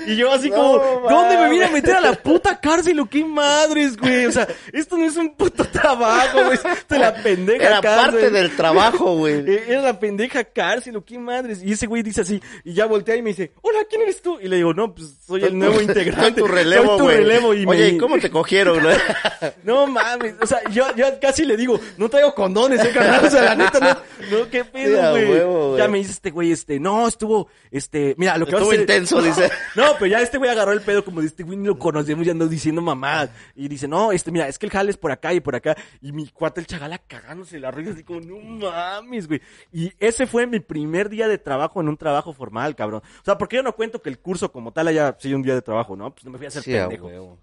[0.07, 3.23] y yo así como, ¿dónde me vine a meter a la puta cárcel o qué
[3.23, 4.25] madres, güey?
[4.25, 6.53] O sea, esto no es un puto trabajo, güey.
[6.55, 8.11] Esto es la pendeja Era cárcel.
[8.11, 9.37] parte del trabajo, güey.
[9.47, 11.61] Eh, Era la pendeja cárcel o qué madres.
[11.63, 14.39] Y ese güey dice así, y ya voltea y me dice, hola, ¿quién eres tú?
[14.41, 16.21] Y le digo, no, pues soy el nuevo integrante.
[16.21, 17.17] Soy tu relevo, Soy tu güey.
[17.17, 17.87] relevo y Oye, me...
[17.89, 18.95] ¿y cómo te cogieron, güey?
[19.63, 23.29] No mames, o sea, yo, yo casi le digo, no traigo condones, eh, carnal, o
[23.29, 25.29] sea, la neta, no, no, qué pedo, güey.
[25.29, 25.79] huevo, güey.
[25.81, 28.71] ya me dice este güey, este, no, estuvo, este, mira, lo que vas a Estuvo
[28.71, 29.51] hacer- intenso, dice.
[29.75, 32.25] No, pero ya este güey agarró el pedo como de este güey ni lo conocemos,
[32.25, 33.29] ya ando diciendo mamás.
[33.55, 35.75] Y dice, no, este, mira, es que el jale es por acá y por acá.
[36.01, 39.41] Y mi cuate el chagala cagándose la risa así como, no mames, güey.
[39.71, 43.01] Y ese fue mi primer día de trabajo en un trabajo formal, cabrón.
[43.21, 45.55] O sea, porque yo no cuento que el curso como tal haya sido un día
[45.55, 46.13] de trabajo, ¿no?
[46.13, 47.37] Pues no me fui a hacer Sí, pendejo.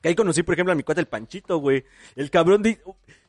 [0.00, 1.84] Que ahí conocí, por ejemplo, a mi cuate el Panchito, güey.
[2.16, 2.80] El cabrón de...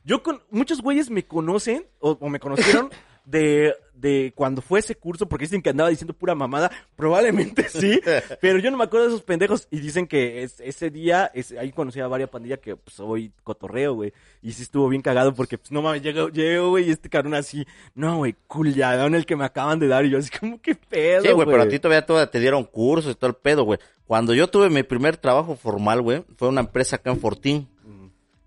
[0.04, 0.42] Yo con...
[0.50, 2.90] Muchos güeyes me conocen, o, o me conocieron
[3.24, 6.70] de, de cuando fue ese curso, porque dicen que andaba diciendo pura mamada.
[6.96, 8.00] Probablemente sí,
[8.40, 9.68] pero yo no me acuerdo de esos pendejos.
[9.70, 13.32] Y dicen que es- ese día, es- ahí conocí a varias pandillas que, pues, hoy
[13.44, 14.12] cotorreo, güey.
[14.42, 17.34] Y sí estuvo bien cagado porque, pues, no mames, llegó, llegó, güey, y este cabrón
[17.34, 20.04] así, no, güey, culiadón el que me acaban de dar.
[20.04, 22.64] Y yo así como, qué pedo, Sí, güey, pero a ti todavía, todavía te dieron
[22.64, 23.78] cursos y todo el pedo, güey.
[24.06, 27.68] Cuando yo tuve mi primer trabajo formal, güey, fue una empresa acá en Fortín.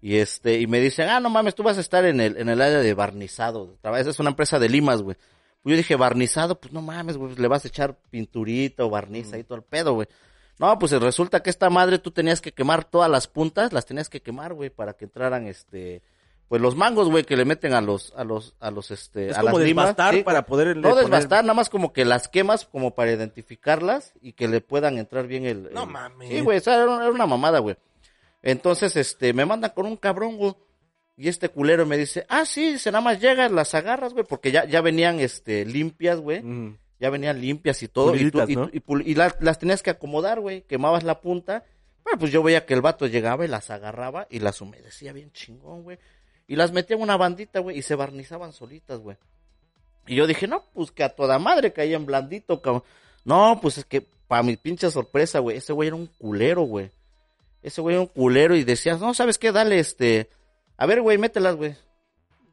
[0.05, 2.47] Y este, y me dicen, ah, no mames, tú vas a estar en el, en
[2.47, 3.75] el área de barnizado.
[3.81, 5.17] Esa es una empresa de limas, güey.
[5.63, 8.91] Pues yo dije, barnizado, pues no mames, güey, pues le vas a echar pinturita o
[8.91, 10.07] barniz ahí todo el pedo, güey.
[10.59, 14.07] No, pues resulta que esta madre tú tenías que quemar todas las puntas, las tenías
[14.07, 16.03] que quemar, güey, para que entraran, este,
[16.49, 19.37] pues los mangos, güey, que le meten a los, a los, a los, este, Es
[19.39, 19.85] a como las limas.
[19.87, 20.77] desbastar Sí, para poder...
[20.77, 24.99] no desbastar, nada más como que las quemas como para identificarlas y que le puedan
[24.99, 25.73] entrar bien el...
[25.73, 26.29] No mames.
[26.29, 27.75] Sí, güey, o sea, era una mamada, güey.
[28.45, 30.53] Entonces, este, me mandan con un cabrón, güey.
[31.17, 34.51] Y este culero me dice, ah, sí, dice, nada más llegas, las agarras, güey, porque
[34.51, 36.41] ya, ya venían, este, limpias, güey.
[36.43, 36.77] Mm.
[36.99, 38.11] Ya venían limpias y todo.
[38.15, 38.37] Y, tú-
[38.71, 40.61] y, y pul- y las, las tenías que acomodar, güey.
[40.61, 41.65] Quemabas la punta.
[42.03, 45.31] Bueno, pues yo veía que el vato llegaba y las agarraba y las humedecía bien
[45.31, 45.97] chingón, güey.
[46.47, 49.17] Y las metía en una bandita, güey, y se barnizaban solitas, güey.
[50.05, 52.83] Y yo dije, no, pues que a toda madre caían blandito, cabrón.
[53.23, 56.91] No, pues es que, para mi pinche sorpresa, güey, ese güey era un culero, güey.
[57.65, 59.51] Ese güey era un culero y decía, no, ¿sabes qué?
[59.51, 60.29] Dale, este...
[60.77, 61.75] A ver, güey, mételas, güey.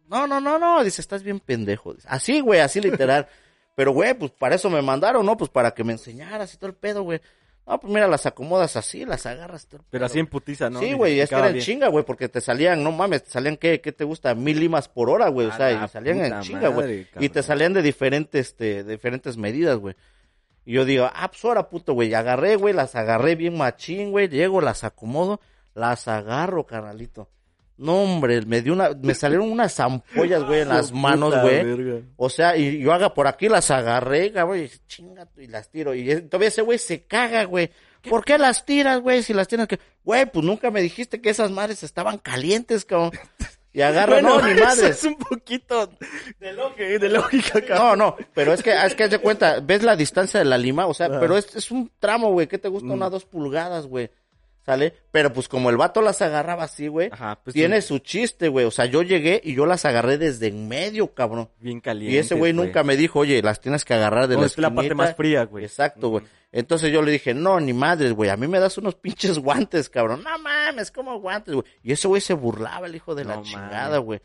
[0.08, 1.92] No, no, no, no, dice, estás bien pendejo.
[1.94, 3.26] Dice, Así, güey, así literal.
[3.74, 5.36] Pero, güey, pues para eso me mandaron, ¿no?
[5.36, 7.20] Pues para que me enseñaras y todo el pedo, güey.
[7.66, 9.66] No, pues mira, las acomodas así, las agarras.
[9.66, 10.06] todo el Pero pedo.
[10.06, 10.80] así en putiza, ¿no?
[10.80, 11.64] Sí, güey, es que Explicaba eran bien.
[11.64, 14.34] chinga, güey, porque te salían, no mames, te salían, ¿qué, qué te gusta?
[14.34, 17.06] Mil limas por hora, güey, o sea, y salían en chinga, güey.
[17.20, 19.94] Y te salían de diferentes, este, de diferentes medidas, güey.
[20.64, 24.28] Y yo digo, ah, pues ahora, puto, güey, agarré, güey, las agarré bien machín, güey,
[24.28, 25.40] llego, las acomodo,
[25.74, 27.28] las agarro, carnalito.
[27.78, 32.04] No, hombre, me dio una, me salieron unas ampollas, güey, en las manos, güey.
[32.16, 35.94] O sea, y yo haga por aquí las agarré, cabrón, y chinga, y las tiro.
[35.94, 37.70] Y todavía ese güey se caga, güey.
[38.08, 39.22] ¿Por qué las tiras, güey?
[39.22, 39.80] Si las tienes que...
[40.04, 43.12] Güey, pues nunca me dijiste que esas madres estaban calientes, cabrón.
[43.74, 44.90] Y agarra, Bueno, no, ni eso madres.
[44.98, 45.90] Es un poquito
[46.38, 47.98] de lógica, de lógica, cabrón.
[47.98, 50.58] No, no, pero es que, es que haz de cuenta, ves la distancia de la
[50.58, 52.88] lima, o sea, pero es, es un tramo, güey, ¿qué te gusta?
[52.88, 52.92] Mm.
[52.92, 54.10] Una dos pulgadas, güey.
[54.64, 54.94] ¿Sale?
[55.10, 57.10] Pero pues como el vato las agarraba así, güey,
[57.42, 58.64] pues tiene sí, su chiste, güey.
[58.64, 61.48] O sea, yo llegué y yo las agarré desde en medio, cabrón.
[61.58, 62.14] bien caliente.
[62.14, 64.58] Y ese güey nunca me dijo, oye, las tienes que agarrar de No, la es
[64.58, 64.94] la parte esquinita".
[64.94, 65.64] más fría, güey.
[65.64, 66.24] Exacto, güey.
[66.52, 69.88] Entonces yo le dije, no, ni madres, güey, a mí me das unos pinches guantes,
[69.88, 70.22] cabrón.
[70.22, 71.66] No mames, ¿cómo guantes, güey?
[71.82, 74.20] Y ese güey se burlaba, el hijo de la chingada, güey.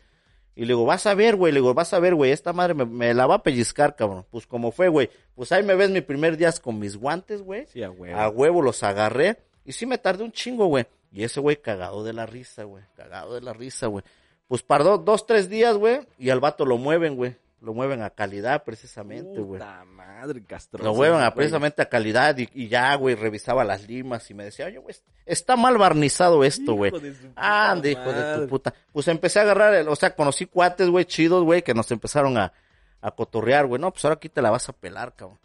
[0.54, 2.74] Y le digo, vas a ver, güey, le digo, vas a ver, güey, esta madre
[2.74, 4.26] me, me la va a pellizcar, cabrón.
[4.28, 5.08] Pues como fue, güey.
[5.36, 7.66] Pues ahí me ves mi primer día con mis guantes, güey.
[7.66, 8.18] Sí, a huevo.
[8.18, 9.38] A huevo los agarré.
[9.64, 10.84] Y sí me tardé un chingo, güey.
[11.12, 12.82] Y ese güey cagado de la risa, güey.
[12.96, 14.04] Cagado de la risa, güey.
[14.48, 16.00] Pues tardó dos, tres días, güey.
[16.18, 17.36] Y al vato lo mueven, güey.
[17.60, 19.58] Lo mueven a calidad, precisamente, güey.
[19.60, 20.84] Puta madre, castroso.
[20.84, 22.38] Lo mueven a precisamente a calidad.
[22.38, 24.30] Y, y ya, güey, revisaba las limas.
[24.30, 24.94] Y me decía, oye, güey,
[25.26, 26.92] está mal barnizado esto, güey.
[27.34, 28.72] Ande, hijo de tu puta.
[28.92, 32.38] Pues empecé a agarrar, el- o sea, conocí cuates, güey, chidos, güey, que nos empezaron
[32.38, 32.52] a,
[33.00, 33.80] a cotorrear, güey.
[33.80, 35.38] No, pues ahora aquí te la vas a pelar, cabrón.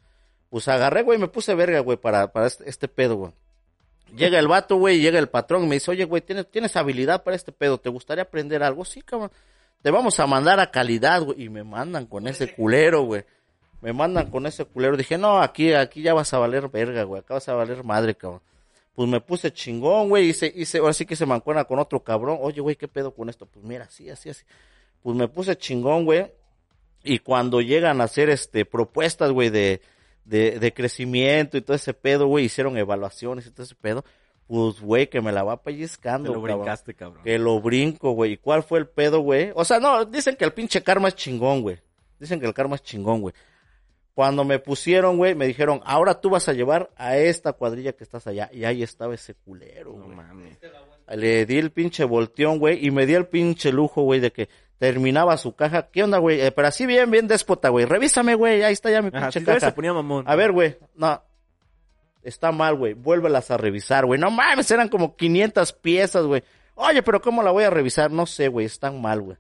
[0.49, 3.31] Pues agarré, güey, me puse verga, güey, para, para este, este pedo, güey.
[4.15, 7.23] Llega el vato, güey, llega el patrón y me dice, oye, güey, ¿tienes, tienes habilidad
[7.23, 8.85] para este pedo, ¿te gustaría aprender algo?
[8.85, 9.31] Sí, cabrón.
[9.83, 11.43] Te vamos a mandar a calidad, güey.
[11.43, 13.25] Y me mandan con ese culero, güey.
[13.81, 14.95] Me mandan con ese culero.
[14.95, 17.19] Dije, no, aquí, aquí ya vas a valer verga, güey.
[17.19, 18.41] Acá vas a valer madre, cabrón.
[18.95, 20.29] Pues me puse chingón, güey.
[20.29, 22.37] Hice, hice, ahora sí que se mancuena con otro cabrón.
[22.41, 23.45] Oye, güey, ¿qué pedo con esto?
[23.45, 24.45] Pues mira, así, así, así.
[25.01, 26.31] Pues me puse chingón, güey.
[27.03, 29.81] Y cuando llegan a hacer este propuestas, güey, de,
[30.23, 34.05] de crecimiento y todo ese pedo, güey, hicieron evaluaciones y todo ese pedo.
[34.53, 36.59] Pues, güey, que me la va Te pellizcando, lo cabrón.
[36.59, 37.23] brincaste, cabrón.
[37.23, 38.33] Que lo brinco, güey.
[38.33, 39.51] ¿Y cuál fue el pedo, güey?
[39.55, 41.79] O sea, no, dicen que el pinche karma es chingón, güey.
[42.19, 43.33] Dicen que el karma es chingón, güey.
[44.13, 48.03] Cuando me pusieron, güey, me dijeron, ahora tú vas a llevar a esta cuadrilla que
[48.03, 48.47] estás allá.
[48.53, 50.15] Y ahí estaba ese culero, No güey.
[50.17, 50.57] mames.
[51.15, 54.49] Le di el pinche volteón, güey, y me di el pinche lujo, güey, de que
[54.77, 55.89] terminaba su caja.
[55.91, 56.39] ¿Qué onda, güey?
[56.41, 57.85] Eh, pero así bien, bien déspota, güey.
[57.85, 59.71] Revísame, güey, ahí está ya mi Ajá, pinche si todavía caja.
[59.71, 60.25] se ponía mamón.
[60.27, 61.21] A ver, güey, no.
[62.23, 62.93] Está mal, güey.
[62.93, 64.19] Vuélvelas a revisar, güey.
[64.19, 66.43] No mames, eran como 500 piezas, güey.
[66.75, 68.11] Oye, pero ¿cómo la voy a revisar?
[68.11, 68.65] No sé, güey.
[68.65, 69.37] Están mal, güey.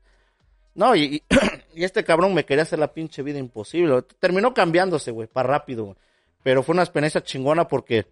[0.75, 1.23] No, y,
[1.75, 4.03] este cabrón me quería hacer la pinche vida imposible.
[4.19, 5.97] Terminó cambiándose, güey, para rápido, güey.
[6.43, 8.05] Pero fue una experiencia chingona porque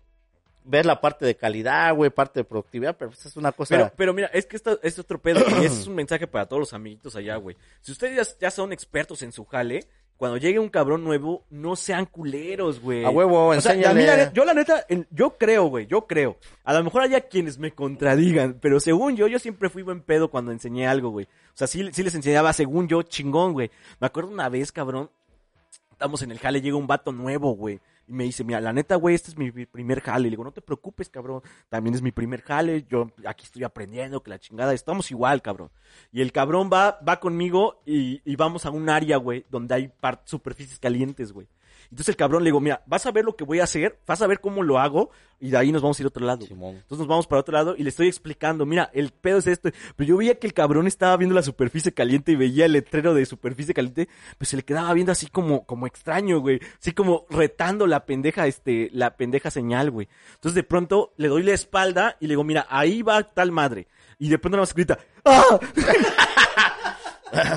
[0.63, 3.75] ves la parte de calidad, güey, parte de productividad, pero pues es una cosa...
[3.75, 6.73] Pero, pero mira, es que esto es otro pedo es un mensaje para todos los
[6.73, 7.57] amiguitos allá, güey.
[7.81, 9.87] Si ustedes ya, ya son expertos en su jale,
[10.21, 13.03] cuando llegue un cabrón nuevo, no sean culeros, güey.
[13.03, 16.05] A huevo, O sea, a mí la neta- yo la neta, yo creo, güey, yo
[16.05, 16.37] creo.
[16.63, 20.29] A lo mejor haya quienes me contradigan, pero según yo, yo siempre fui buen pedo
[20.29, 21.25] cuando enseñé algo, güey.
[21.25, 23.71] O sea, sí, sí les enseñaba, según yo, chingón, güey.
[23.99, 25.09] Me acuerdo una vez, cabrón,
[25.91, 27.79] estamos en el jale, llega un vato nuevo, güey.
[28.11, 30.25] Me dice, mira, la neta, güey, este es mi primer jale.
[30.25, 31.41] Le digo, no te preocupes, cabrón.
[31.69, 32.85] También es mi primer jale.
[32.89, 34.73] Yo aquí estoy aprendiendo, que la chingada.
[34.73, 35.71] Estamos igual, cabrón.
[36.11, 39.91] Y el cabrón va, va conmigo y, y vamos a un área, güey, donde hay
[40.25, 41.47] superficies calientes, güey.
[41.91, 44.21] Entonces el cabrón le digo, mira, vas a ver lo que voy a hacer, vas
[44.21, 46.45] a ver cómo lo hago, y de ahí nos vamos a ir a otro lado.
[46.45, 46.75] Simón.
[46.75, 49.71] Entonces nos vamos para otro lado y le estoy explicando, mira, el pedo es esto.
[49.95, 53.13] Pero yo veía que el cabrón estaba viendo la superficie caliente y veía el letrero
[53.13, 56.61] de superficie caliente, pues se le quedaba viendo así como, como extraño, güey.
[56.79, 60.07] Así como retando la pendeja, este, la pendeja señal, güey.
[60.35, 63.87] Entonces de pronto le doy la espalda y le digo, mira, ahí va tal madre.
[64.17, 65.59] Y de pronto nada más grita, ¡ah!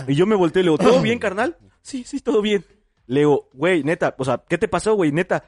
[0.09, 1.57] y yo me volteo y le digo, ¿todo bien, carnal?
[1.83, 2.65] Sí, sí, todo bien.
[3.07, 5.13] Le digo, güey, neta, o sea, ¿qué te pasó, güey?
[5.13, 5.45] Neta.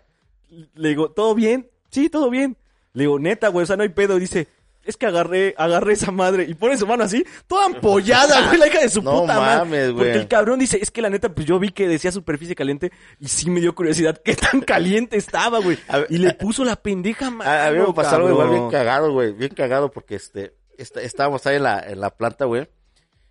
[0.75, 1.71] Le digo, ¿todo bien?
[1.91, 2.57] Sí, todo bien.
[2.93, 4.19] Le digo, neta, güey, o sea, no hay pedo.
[4.19, 4.49] Dice,
[4.85, 6.45] es que agarré, agarré esa madre.
[6.49, 9.59] Y pone su mano así, toda ampollada, güey, la hija de su No puta madre.
[9.59, 9.97] mames, güey.
[10.07, 12.93] Porque el cabrón dice, es que la neta, pues yo vi que decía superficie caliente
[13.21, 15.79] y sí me dio curiosidad qué tan caliente estaba, güey.
[15.91, 19.13] Ver, Y le puso la pendeja mano, A, mí me pasó algo igual bien cagado,
[19.13, 19.33] güey.
[19.33, 22.69] Bien cagado porque este, est- estábamos ahí en la, en la planta, güey.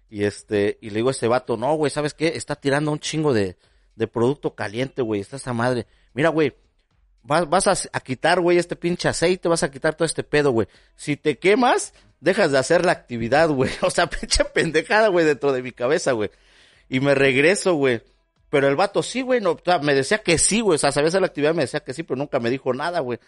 [0.09, 2.27] Y este, y le digo a este vato, no, güey, ¿sabes qué?
[2.35, 3.57] Está tirando un chingo de,
[3.95, 5.21] de producto caliente, güey.
[5.21, 5.87] Está esta madre.
[6.13, 6.53] Mira, güey,
[7.23, 10.51] vas, vas a, a quitar, güey, este pinche aceite, vas a quitar todo este pedo,
[10.51, 10.67] güey.
[10.95, 13.71] Si te quemas, dejas de hacer la actividad, güey.
[13.81, 16.29] O sea, pinche pendejada, güey, dentro de mi cabeza, güey.
[16.89, 18.01] Y me regreso, güey.
[18.49, 20.75] Pero el vato sí, güey, no, o sea, me decía que sí, güey.
[20.75, 22.99] O sea, sabía hacer la actividad, me decía que sí, pero nunca me dijo nada,
[22.99, 23.19] güey.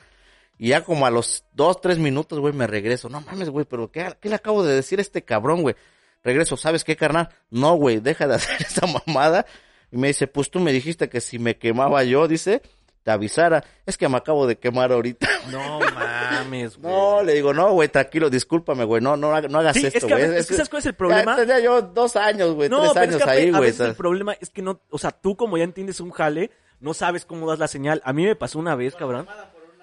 [0.58, 3.10] Y ya como a los dos, tres minutos, güey, me regreso.
[3.10, 5.76] No mames, güey, pero ¿qué, ¿qué le acabo de decir a este cabrón, güey?
[6.24, 7.30] Regreso, ¿sabes qué, carnal?
[7.50, 9.46] No, güey, deja de hacer esa mamada.
[9.92, 12.62] Y me dice, pues tú me dijiste que si me quemaba yo, dice,
[13.04, 13.64] te avisara.
[13.86, 15.28] Es que me acabo de quemar ahorita.
[15.48, 16.94] No mames, güey.
[16.94, 20.08] No, le digo, no, güey, tranquilo, discúlpame, güey, no, no, no hagas Sí, es esto,
[20.08, 20.38] que a güey.
[20.40, 21.32] es que ¿sabes cuál es el problema?
[21.38, 23.74] Ya tenía yo dos años, güey, No, tres pero es años que ahí, güey.
[23.80, 27.24] el problema es que no, o sea, tú como ya entiendes un jale, no sabes
[27.24, 28.02] cómo das la señal.
[28.04, 29.26] A mí me pasó una vez, cabrón.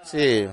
[0.03, 0.47] Sí.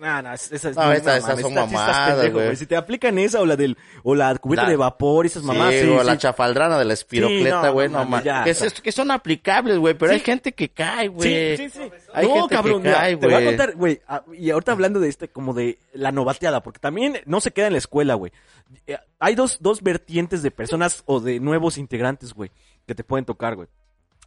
[0.00, 2.56] No, no, es- esas, No, esas- esas son mamadas, güey.
[2.56, 5.74] Si te aplican esa o la del, o la cubeta La- de vapor, esas mamás,
[5.74, 8.92] sí, sí, o la chafaldrana de la espirocleta, no, güey, no no, mames, Que, que
[8.92, 11.56] son aplicables, güey, pero hay gente que cae, güey.
[11.56, 11.90] Sí, sí, sí.
[12.14, 14.00] Hay no, gente que cabrón, mira, cae, te voy a contar, güey,
[14.38, 17.72] y ahorita hablando de este, como de la novateada, porque también no se queda en
[17.74, 18.32] la escuela, güey.
[18.86, 22.50] Eh, Hay dos, dos vertientes de personas o de nuevos integrantes, güey,
[22.86, 23.68] que te pueden tocar, güey.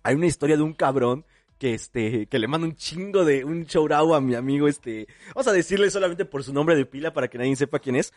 [0.04, 1.26] Hay una historia de un cabrón
[1.60, 5.48] que este, que le manda un chingo de, un shout a mi amigo, este, vamos
[5.48, 8.14] a decirle solamente por su nombre de pila para que nadie sepa quién es.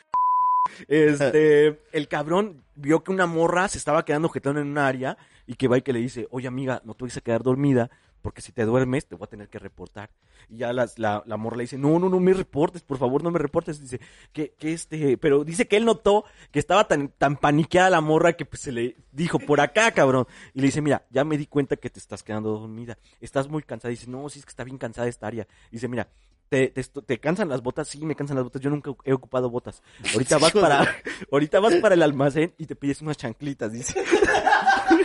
[0.89, 5.55] Este, el cabrón vio que una morra se estaba quedando jetón en un área y
[5.55, 7.91] que va y que le dice, oye amiga, no te vayas a quedar dormida
[8.27, 10.11] porque si te duermes te voy a tener que reportar.
[10.49, 13.23] Y ya las- la, la morra le dice, no, no, no me reportes, por favor,
[13.23, 13.81] no me reportes.
[13.81, 14.01] Dice,
[14.33, 18.33] que, que este, pero dice que él notó que estaba tan, tan paniqueada la morra
[18.33, 20.27] que pues se le dijo, por acá, cabrón.
[20.55, 22.99] Y le dice, mira, ya me di cuenta que te estás quedando dormida.
[23.21, 23.91] Estás muy cansada.
[23.91, 25.47] Dice, no, sí es que está bien cansada esta área.
[25.71, 26.09] Dice, mira,
[26.49, 29.51] te, te, te cansan las botas, sí, me cansan las botas, yo nunca he ocupado
[29.51, 29.85] botas.
[30.15, 30.97] Ahorita vas para,
[31.31, 33.95] ahorita vas para el almacén y te pides unas chanclitas, dice.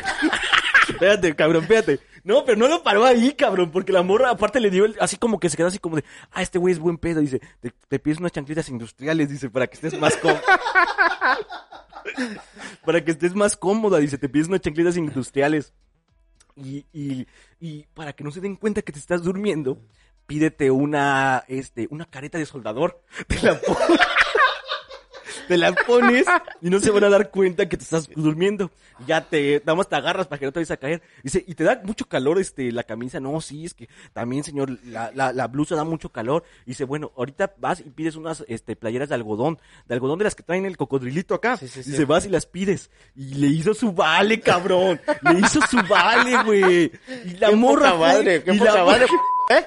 [1.02, 2.00] espérate, cabrón, espérate.
[2.24, 5.18] No, pero no lo paró ahí, cabrón, porque la morra aparte le dio el- así
[5.18, 7.42] como que se quedó así como de, ah, este güey es buen pedo, dice,
[7.90, 10.42] te, pides unas chanclitas industriales, dice, para que estés más cómodo.
[12.86, 15.74] para que estés más cómoda, dice, te pides unas chanclitas industriales.
[16.56, 17.28] Y, y,
[17.60, 19.80] y para que no se den cuenta que te estás durmiendo,
[20.28, 23.02] pídete una, este, una careta de soldador.
[23.28, 23.60] Te la,
[25.48, 26.26] te la pones
[26.62, 28.72] y no se van a dar cuenta que te estás durmiendo.
[29.08, 31.02] Ya te, nada más te agarras para que no te vayas a caer.
[31.24, 33.20] Dice, y te da mucho calor, este, la camisa.
[33.20, 36.44] No, sí, es que también, señor, la, la, la blusa da mucho calor.
[36.68, 39.58] Dice, bueno, ahorita vas y pides unas, este, playeras de algodón.
[39.88, 41.58] De algodón de las que traen el cocodrilito acá.
[41.58, 41.92] Sí, sí, sí.
[41.92, 42.92] Dice, vas y las pides.
[43.16, 45.02] Y le hizo su vale, cabrón.
[45.24, 46.92] Le hizo su vale, güey.
[47.26, 49.06] Y la Qué morra poca madre, qué y poca la madre.
[49.08, 49.66] morra- ¿Eh?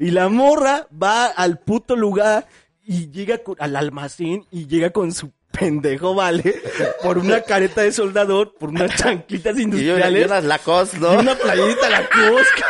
[0.00, 2.46] y la morra va al puto lugar
[2.86, 6.60] y llega con- al almacén y llega con su pendejo, ¿vale?
[7.02, 11.00] Por una careta de soldador, por unas chanclitas Y, una- y industriales unas Lacoste, y
[11.00, 11.18] ¿no?
[11.18, 12.66] una playerita la cosca.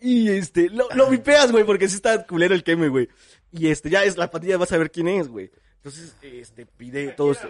[0.00, 3.08] Y este, lo, lo vipeas, güey, porque sí está culero el queme, güey.
[3.52, 5.50] Y este, ya es la patilla, vas a ver quién es, güey.
[5.76, 7.48] Entonces, este, pide todo esto.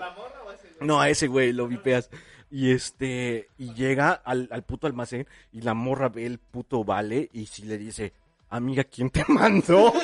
[0.80, 2.10] No, a ese güey, lo vipeas.
[2.50, 7.28] Y este, y llega al, al puto almacén y la morra ve el puto vale
[7.32, 8.12] y si le dice,
[8.48, 9.92] amiga, ¿quién te mandó?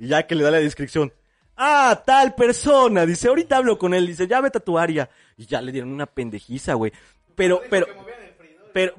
[0.00, 1.12] Y ya que le da la descripción.
[1.56, 3.04] Ah, tal persona.
[3.04, 4.06] Dice, ahorita hablo con él.
[4.06, 5.10] Dice, ya vete a tu área.
[5.36, 6.90] Y ya le dieron una pendejiza, güey.
[7.36, 8.06] pero, pero, pero,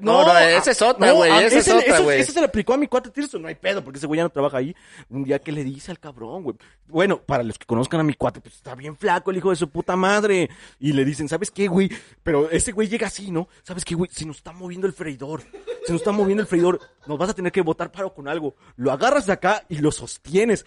[0.00, 2.20] No, no, esa es otra, güey, es ese- otra, ese- güey.
[2.20, 4.24] Ese se le aplicó a mi cuate Tirso, no hay pedo, porque ese güey ya
[4.24, 4.74] no trabaja ahí.
[5.08, 6.56] Un día que le dice al cabrón, güey.
[6.88, 9.56] Bueno, para los que conozcan a mi cuate, pues está bien flaco el hijo de
[9.56, 10.50] su puta madre.
[10.78, 11.90] Y le dicen, ¿sabes qué, güey?
[12.22, 13.48] Pero ese güey llega así, ¿no?
[13.62, 14.10] ¿Sabes qué, güey?
[14.12, 15.42] Se nos está moviendo el freidor.
[15.86, 16.80] Se nos está moviendo el freidor.
[17.06, 18.54] Nos vas a tener que botar paro con algo.
[18.76, 20.66] Lo agarras de acá y lo sostienes.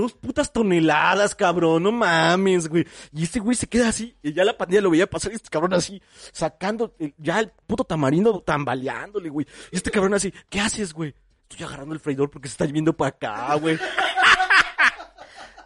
[0.00, 2.86] Dos putas toneladas, cabrón, no mames, güey.
[3.12, 5.50] Y este güey se queda así, y ya la pandilla lo veía pasar, y este
[5.50, 6.00] cabrón así,
[6.32, 9.46] sacando, eh, ya el puto tamarindo tambaleándole, güey.
[9.70, 11.14] Y este cabrón así, ¿qué haces, güey?
[11.48, 13.78] Estoy agarrando el freidor porque se está viendo para acá, güey.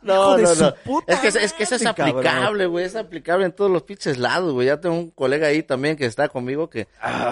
[0.03, 0.75] No, no, no.
[0.85, 2.85] puta Es que, es que eso es aplicable, güey.
[2.85, 4.67] Es aplicable en todos los pinches lados, güey.
[4.67, 6.89] Ya tengo un colega ahí también que está conmigo que,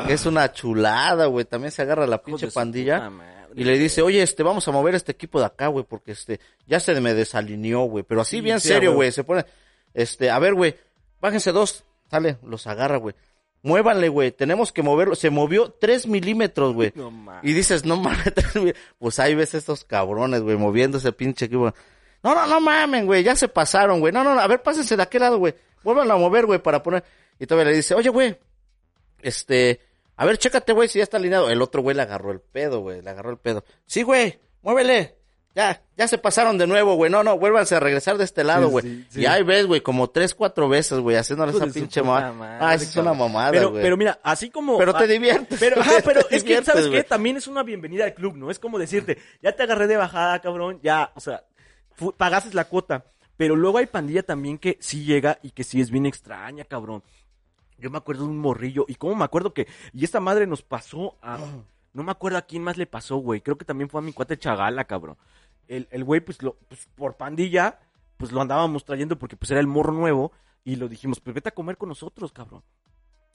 [0.07, 1.45] que es una chulada, güey.
[1.45, 2.51] También se agarra la pinche Ah.
[2.55, 3.42] pandilla puta.
[3.55, 6.41] Y le dice, oye, este, vamos a mover este equipo de acá, güey, porque este,
[6.67, 8.05] ya se me desalineó, güey.
[8.05, 9.13] Pero así Sí, bien sí, serio, güey.
[9.13, 9.45] Se pone,
[9.95, 10.77] este, a ver, güey,
[11.21, 11.85] bájense dos.
[12.11, 13.15] Sale, los agarra, güey.
[13.63, 14.33] Muévanle, güey.
[14.33, 15.15] Tenemos que moverlo.
[15.15, 16.93] Se movió tres milímetros, güey.
[16.97, 17.13] No.
[17.43, 18.33] Y dices, no mames,
[18.99, 21.73] pues ahí ves estos cabrones, güey, moviendo ese pinche equipo.
[22.23, 24.13] No, no, no mamen, güey, ya se pasaron, güey.
[24.13, 25.55] No, no, no, a ver, pásense de aquel lado, güey.
[25.83, 27.03] Vuelvan a mover, güey, para poner.
[27.39, 28.37] Y todavía le dice, oye, güey,
[29.21, 29.81] este,
[30.17, 31.51] a ver, chécate, güey, si ya está alineado.
[31.51, 33.65] El otro güey le agarró el pedo, güey, le agarró el pedo.
[33.87, 35.17] Sí, güey, muévele.
[35.55, 37.11] Ya, ya se pasaron de nuevo, güey.
[37.11, 38.85] No, no, vuélvanse a regresar de este lado, güey.
[38.85, 39.21] sí, sí.
[39.21, 42.59] Y ahí ves, güey, como tres, cuatro veces, güey, haciéndole esa pinche mamada.
[42.59, 43.83] Ah, es una mamada, Pero, güey.
[43.83, 44.79] pero mira, así como.
[44.79, 46.91] Pero te ah, diviertes, Pero, ajá, pero es que, ¿sabes qué?
[46.91, 47.05] güey.
[47.05, 48.51] También es una bienvenida al club, ¿no?
[48.51, 51.45] Es como decirte, ya te agarré de bajada, cabrón, ya, o sea,
[52.17, 53.05] pagaste la cuota.
[53.37, 57.03] Pero luego hay pandilla también que sí llega y que sí es bien extraña, cabrón.
[57.83, 60.63] Yo me acuerdo de un morrillo, y cómo me acuerdo que, y esta madre nos
[60.63, 61.39] pasó a,
[61.93, 64.13] no me acuerdo a quién más le pasó, güey, creo que también fue a mi
[64.13, 65.17] cuate Chagala, cabrón.
[65.69, 67.81] El, el güey, pues, lo, pues, por pandilla,
[68.17, 70.33] pues lo andábamos trayendo porque pues era el morro nuevo,
[70.65, 72.63] y lo dijimos, pues vete a comer con nosotros, cabrón.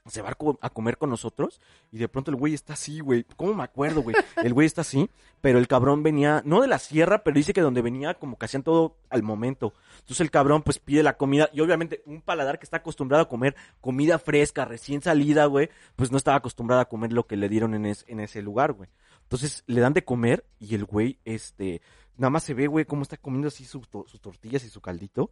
[0.10, 1.60] Se va a co- a comer con nosotros,
[1.92, 4.16] y de pronto el güey está así, güey, ¿cómo me acuerdo, güey?
[4.44, 5.10] El güey está así,
[5.42, 8.46] pero el cabrón venía, no de la sierra, pero dice que donde venía como que
[8.46, 9.74] hacían todo al momento.
[10.00, 13.30] Entonces el cabrón pues pide la comida y obviamente un paladar que está acostumbrado a
[13.30, 17.50] comer comida fresca, recién salida, güey, pues no estaba acostumbrado a comer lo que le
[17.50, 18.90] dieron en, es- en ese lugar, güey.
[19.24, 21.82] Entonces le dan de comer y el güey, este,
[22.16, 23.90] nada más se ve, güey, cómo está comiendo así sus
[24.22, 25.32] tortillas y su caldito.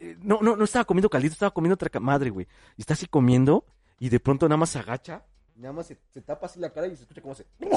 [0.00, 2.46] Eh, No, no, no estaba comiendo caldito, estaba comiendo otra madre, güey.
[2.78, 3.66] Y está así comiendo
[4.00, 5.22] y de pronto nada más se agacha,
[5.54, 7.46] nada más se, se tapa así la cara y se escucha cómo se...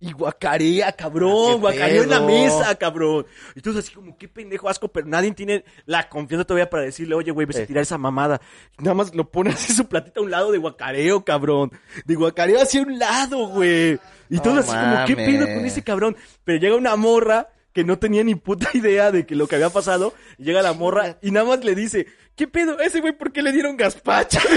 [0.00, 3.24] Y guacarea, cabrón, Ah, qué guacareó en la mesa, cabrón.
[3.54, 7.14] Y tú así como, qué pendejo asco, pero nadie tiene la confianza todavía para decirle,
[7.14, 7.66] oye, güey, ves a Eh.
[7.66, 8.38] tirar esa mamada.
[8.80, 11.72] Nada más lo pone así su platita a un lado de guacareo, cabrón.
[12.04, 13.98] De guacareo hacia un lado, güey.
[14.28, 16.16] Y todo No así como, qué pedo con ese cabrón.
[16.42, 19.68] Pero llega una morra que no tenía ni puta idea de que lo que había
[19.68, 20.14] pasado.
[20.38, 22.78] Llega la morra y nada más le dice, ¿qué pedo?
[22.80, 24.38] Ese güey, ¿por qué le dieron gazpacho?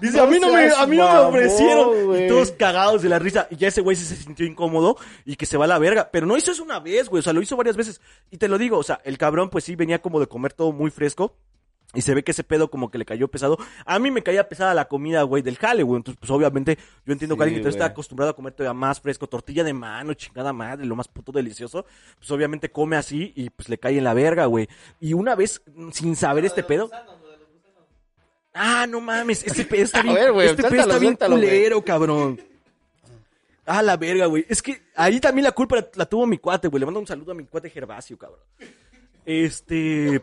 [0.00, 2.22] Dice, No a mí no me, a mí no me ofrecieron.
[2.22, 3.48] Y todos cagados de la risa.
[3.50, 6.10] Y ya ese güey se sintió incómodo y que se va a la verga.
[6.12, 7.20] Pero no hizo eso una vez, güey.
[7.20, 8.00] O sea, lo hizo varias veces.
[8.30, 10.72] Y te lo digo, o sea, el cabrón pues sí venía como de comer todo
[10.72, 11.34] muy fresco.
[11.92, 13.58] Y se ve que ese pedo como que le cayó pesado.
[13.84, 15.96] A mí me caía pesada la comida, güey, del jale, güey.
[15.96, 19.26] Entonces, pues obviamente, yo entiendo que alguien que está acostumbrado a comer todavía más fresco,
[19.26, 21.84] tortilla de mano, chingada madre, lo más puto delicioso.
[22.18, 24.68] Pues obviamente come así y pues le cae en la verga, güey.
[25.00, 25.62] Y una vez,
[25.92, 26.88] sin saber este pedo.
[28.54, 31.82] Ah, no mames, este pedo está A bien, ver, güey, este pedo está bien culero,
[31.84, 32.40] cabrón.
[33.66, 34.46] Ah, la verga, güey.
[34.48, 36.80] Es que ahí también la culpa la, la tuvo mi cuate, güey.
[36.80, 38.40] Le mando un saludo a mi cuate Gervasio, cabrón.
[39.24, 40.22] Este.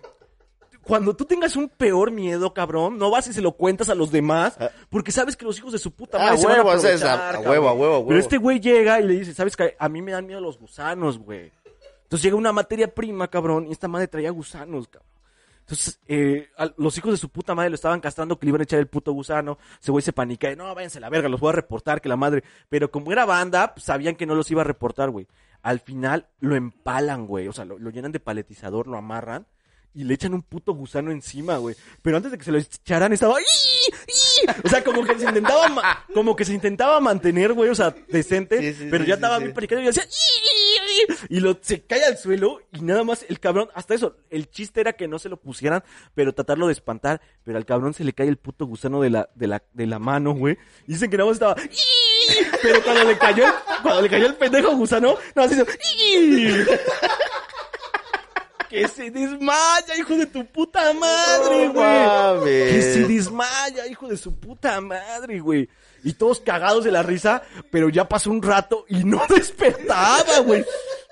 [0.88, 4.12] Cuando tú tengas un peor miedo, cabrón, no vas y se lo cuentas a los
[4.12, 4.58] demás,
[4.90, 7.04] porque sabes que los hijos de su puta Ah, madre se van a huevo, es
[7.04, 8.08] a- huevo, a huevo, a huevo.
[8.08, 9.76] Pero este güey llega y le dice, ¿sabes qué?
[9.78, 11.52] A mí me dan miedo los gusanos, güey.
[12.04, 15.12] Entonces llega una materia prima, cabrón, y esta madre traía gusanos, cabrón.
[15.60, 18.62] Entonces, eh, a- los hijos de su puta madre lo estaban castrando que le iban
[18.62, 19.58] a echar el puto gusano.
[19.82, 22.08] Ese güey se panica y no, váyanse a la verga, los voy a reportar, que
[22.08, 22.42] la madre.
[22.70, 25.28] Pero como era banda, pues, sabían que no los iba a reportar, güey.
[25.64, 27.50] Al final lo empalan, güey.
[27.50, 29.46] O sea, lo, lo llenan de paletizador, lo amarran
[29.98, 31.76] y le echan un puto gusano encima, güey.
[32.04, 33.34] Pero antes de que se lo echaran estaba...
[34.64, 37.96] O sea, como que se intentaba, ma- como que se intentaba mantener, güey, o sea,
[38.08, 40.06] decente, Sí, sí, pero sí, ya estaba bien panicado y decía...
[41.30, 44.82] Y lo, se cae al suelo y nada más el cabrón, hasta eso, el chiste
[44.82, 45.84] era que no se lo pusieran,
[46.14, 49.30] pero tratarlo de espantar, pero al cabrón se le cae el puto gusano de la,
[49.34, 50.58] de la, de la mano, güey.
[50.88, 51.56] Y dicen que nada más estaba...
[52.62, 53.46] Pero cuando le cayó,
[53.82, 55.66] cuando le cayó el pendejo gusano, nada más hizo...
[58.70, 62.72] Que se desmaya, hijo de tu puta madre, güey.
[62.72, 65.70] que se desmaya, hijo de su puta madre, güey.
[66.04, 67.42] Y todos cagados de la risa,
[67.72, 70.66] pero ya pasó un rato y no despertaba, güey.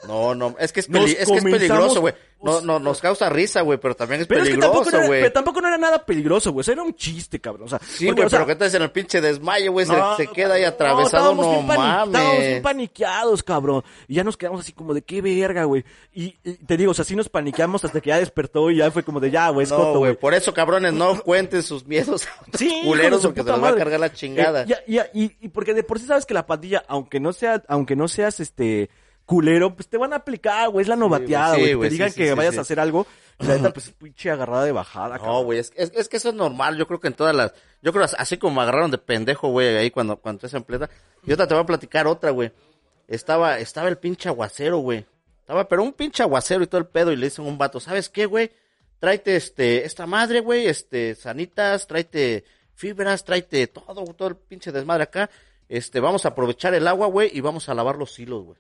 [0.07, 2.13] No, no, es que es, Nos peli- es, que es comenzamos- peligroso, güey.
[2.43, 5.07] No, no, nos causa risa, güey, pero también es Pero es que tampoco, no peligroso,
[5.07, 5.33] güey.
[5.33, 6.59] tampoco no era nada peligroso, güey.
[6.61, 7.65] O sea, era un chiste, cabrón.
[7.65, 9.86] O sea, Sí, güey, o sea, pero ¿qué tal en el pinche desmayo, güey?
[9.88, 12.61] Se, no, se queda ahí no, atravesado, no, bien pani- Estábamos bien mames.
[12.61, 13.83] paniqueados, cabrón.
[14.07, 15.83] Y ya nos quedamos así como de qué verga, güey.
[16.13, 18.91] Y, y te digo, o sea, sí nos paniqueamos hasta que ya despertó y ya
[18.91, 20.15] fue como de ya, güey, es No, güey, güey.
[20.15, 23.69] por eso, cabrones, no cuenten sus miedos a otros Sí, culeros porque se los va
[23.69, 24.61] a cargar la chingada.
[24.63, 27.33] Eh, ya- ya- y, y porque de por sí sabes que la pandilla, aunque no
[27.33, 28.89] sea, aunque no seas este
[29.26, 32.13] culero, pues te van a aplicar, güey, es la novateada, güey, sí, que te digan
[32.13, 33.07] que vayas a hacer algo,
[33.39, 36.36] la neta, pues pinche agarrada de bajada, No, güey, es, es, es que eso es
[36.36, 36.78] normal.
[36.78, 37.53] Yo creo que en todas las.
[37.82, 40.89] Yo creo así como me agarraron de pendejo, güey, ahí cuando, cuando estás en pleta.
[41.26, 42.51] Y otra te voy a platicar otra, güey.
[43.07, 45.05] Estaba, estaba el pinche aguacero, güey.
[45.39, 47.11] Estaba, pero un pinche aguacero y todo el pedo.
[47.11, 48.51] Y le dicen a un vato, ¿sabes qué, güey?
[48.99, 55.03] Tráete este, esta madre, güey, este, sanitas, tráete fibras, tráete todo, todo el pinche desmadre
[55.03, 55.30] acá.
[55.67, 58.57] Este, vamos a aprovechar el agua, güey, y vamos a lavar los hilos, güey.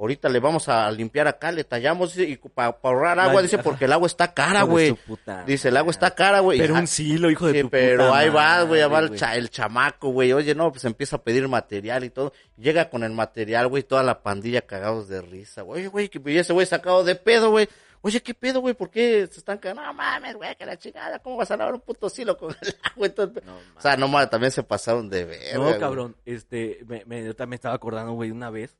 [0.00, 3.92] Ahorita le vamos a limpiar acá, le tallamos y para ahorrar agua, dice, porque el
[3.92, 4.96] agua está cara, güey.
[5.44, 6.56] Dice, el agua está cara, güey.
[6.58, 9.16] Pero Ah, un silo, hijo de Sí, tu pero puta ahí va, güey, va el,
[9.16, 10.32] cha- el chamaco, güey.
[10.32, 12.32] Oye, no, pues empieza a pedir material y todo.
[12.56, 15.80] Llega con el material, güey, toda la pandilla cagados de risa, güey.
[15.80, 17.68] Oye, güey, que ese güey sacado de pedo, güey.
[18.00, 18.74] Oye, ¿qué pedo, güey?
[18.74, 19.82] ¿Por qué se están cagando?
[19.82, 21.18] No mames, güey, que la chingada.
[21.18, 23.06] ¿Cómo vas a lavar un puto silo con el agua?
[23.08, 23.42] el pe-?"
[23.76, 25.58] o sea, no mames, también se pasaron de ver.
[25.58, 28.76] No, cabrón, este, me, me, yo también estaba acordando, güey, una vez.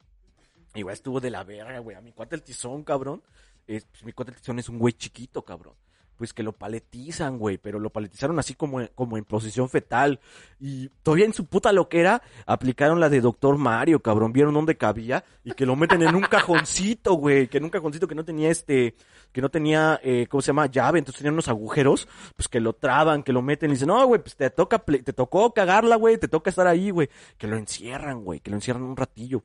[0.75, 1.97] Igual estuvo de la verga, güey.
[1.97, 3.23] A mi cuate el tizón, cabrón.
[3.67, 5.75] Es, pues, mi cuate el tizón es un güey chiquito, cabrón.
[6.17, 7.59] Pues que lo paletizan, güey.
[7.59, 10.19] Pero lo paletizaron así como, como en posición fetal.
[10.59, 14.33] Y todavía en su puta loquera aplicaron la de Doctor Mario, cabrón.
[14.33, 15.25] Vieron dónde cabía.
[15.45, 17.47] Y que lo meten en un cajoncito, güey.
[17.47, 18.97] Que en un cajoncito que no tenía este.
[19.33, 20.67] Que no tenía, eh, ¿cómo se llama?
[20.67, 20.99] Llave.
[20.99, 22.09] Entonces tenían unos agujeros.
[22.35, 23.71] Pues que lo traban, que lo meten.
[23.71, 26.19] Y dicen, no, güey, pues te toca, te tocó cagarla, güey.
[26.19, 27.09] Te toca estar ahí, güey.
[27.37, 28.41] Que lo encierran, güey.
[28.41, 29.45] Que lo encierran un ratillo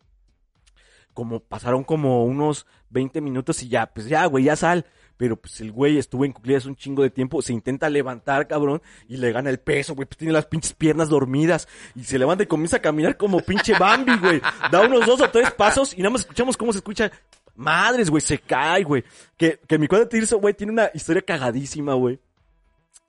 [1.14, 4.86] como pasaron como unos 20 minutos y ya, pues ya, güey, ya sal.
[5.16, 8.82] Pero pues el güey estuvo en cuclillas un chingo de tiempo, se intenta levantar, cabrón,
[9.08, 12.44] y le gana el peso, güey, pues tiene las pinches piernas dormidas y se levanta
[12.44, 14.42] y comienza a caminar como pinche Bambi, güey.
[14.72, 17.12] Da unos dos o tres pasos y nada más escuchamos cómo se escucha.
[17.56, 19.04] Madres, güey, se cae, güey.
[19.38, 22.20] Que, que mi cuadro Tirso, güey, tiene una historia cagadísima, güey.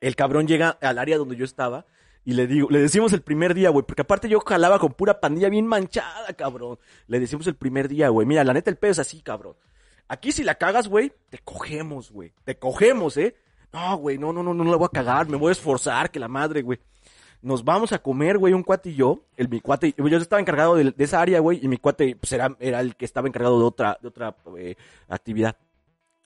[0.01, 1.87] El cabrón llega al área donde yo estaba
[2.25, 5.21] y le digo, le decimos el primer día, güey, porque aparte yo jalaba con pura
[5.21, 6.79] pandilla bien manchada, cabrón.
[7.07, 9.57] Le decimos el primer día, güey, mira, la neta el pedo es así, cabrón.
[10.09, 12.33] Aquí si la cagas, güey, te cogemos, güey.
[12.45, 13.37] Te cogemos, ¿eh?
[13.73, 16.19] No, güey, no, no, no, no la voy a cagar, me voy a esforzar, que
[16.19, 16.79] la madre, güey.
[17.43, 19.21] Nos vamos a comer, güey, un cuate y yo.
[19.37, 22.33] El, mi cuate, yo estaba encargado de, de esa área, güey, y mi cuate, pues
[22.33, 24.77] era, era el que estaba encargado de otra, de otra eh,
[25.09, 25.57] actividad.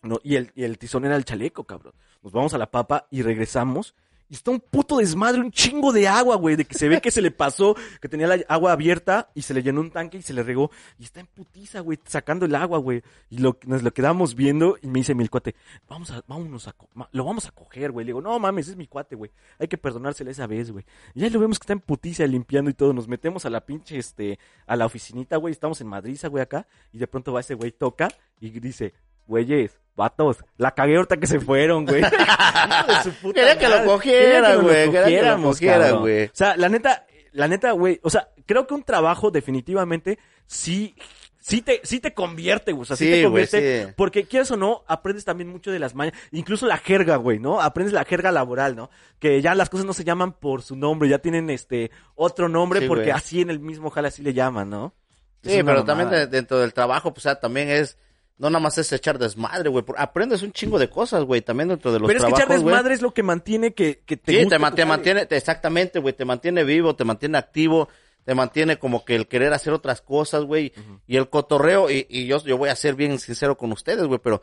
[0.03, 1.95] No, y el, y el tizón era el chaleco, cabrón.
[2.23, 3.97] Nos vamos a la papa y regresamos.
[4.29, 6.57] Y está un puto desmadre, un chingo de agua, güey.
[6.57, 9.55] De que se ve que se le pasó, que tenía la agua abierta y se
[9.55, 10.71] le llenó un tanque y se le regó.
[10.99, 13.03] Y está en putiza, güey, sacando el agua, güey.
[13.31, 15.55] Y nos lo quedamos viendo y me dice mi cuate,
[15.89, 16.75] vamos a, vámonos a,
[17.13, 18.05] lo vamos a coger, güey.
[18.05, 19.31] Le digo, no mames, es mi cuate, güey.
[19.59, 20.85] Hay que perdonársela esa vez, güey.
[21.15, 22.93] Y ahí lo vemos que está en putiza limpiando y todo.
[22.93, 25.53] Nos metemos a la pinche, este, a la oficinita, güey.
[25.53, 26.67] Estamos en Madrid, güey, acá.
[26.93, 28.09] Y de pronto va ese güey, toca
[28.41, 28.95] y dice,
[29.29, 32.03] güeyes, vatos, la cagué ahorita que se fueron, güey.
[33.35, 36.25] Quería que lo cogiera, güey, quería que lo cogiera, güey.
[36.25, 40.97] O sea, la neta, la neta, güey, o sea, creo que un trabajo definitivamente sí
[41.39, 43.93] sí te sí te convierte, güey, o sea, sí, Sí, te convierte sí.
[43.97, 47.61] porque quieras o no, aprendes también mucho de las mañas, incluso la jerga, güey, ¿no?
[47.61, 48.91] Aprendes la jerga laboral, ¿no?
[49.19, 52.87] Que ya las cosas no se llaman por su nombre, ya tienen este otro nombre
[52.89, 54.95] porque así en el mismo jala así le llaman, ¿no?
[55.43, 56.27] Sí, pero también mamada.
[56.27, 57.97] dentro del trabajo, pues, o sea, también es,
[58.39, 59.85] no nada más es echar desmadre, güey.
[59.97, 62.95] Aprendes un chingo de cosas, güey, también dentro de los Pero es que echar desmadre
[62.95, 65.99] es lo que mantiene que, que te Sí, guste te, man- te mantiene, te- exactamente,
[65.99, 67.89] güey, te mantiene vivo, te mantiene activo,
[68.25, 70.73] te mantiene como que el querer hacer otras cosas, güey,
[71.07, 74.21] y el cotorreo, y, y yo, yo voy a ser bien sincero con ustedes, güey,
[74.23, 74.43] pero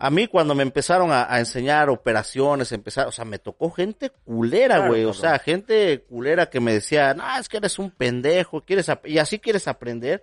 [0.00, 4.10] a mí cuando me empezaron a, a enseñar operaciones, empezar, o sea, me tocó gente
[4.24, 7.90] culera, Claro, güey, o sea, gente culera que me decía, no, es que eres un
[7.90, 10.22] pendejo, quieres, y así quieres aprender.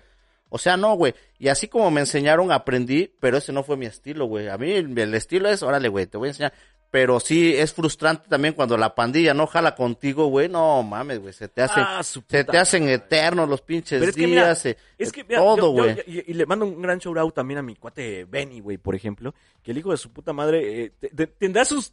[0.55, 1.13] O sea, no, güey.
[1.37, 4.47] Y así como me enseñaron, aprendí, pero ese no fue mi estilo, güey.
[4.47, 6.53] A mí el estilo es, órale, güey, te voy a enseñar.
[6.91, 10.47] Pero sí es frustrante también cuando la pandilla no jala contigo, güey.
[10.47, 11.33] No mames, güey.
[11.33, 14.29] Se te hacen, Ah, se te hacen eternos los pinches Pero es que días.
[14.63, 15.97] mira, eh, es eh, que mira, todo, güey.
[16.07, 18.95] y, y le mando un gran shout out también a mi cuate Benny, güey, por
[18.95, 21.91] ejemplo, que el hijo de su puta madre eh, te- te- tendrá sus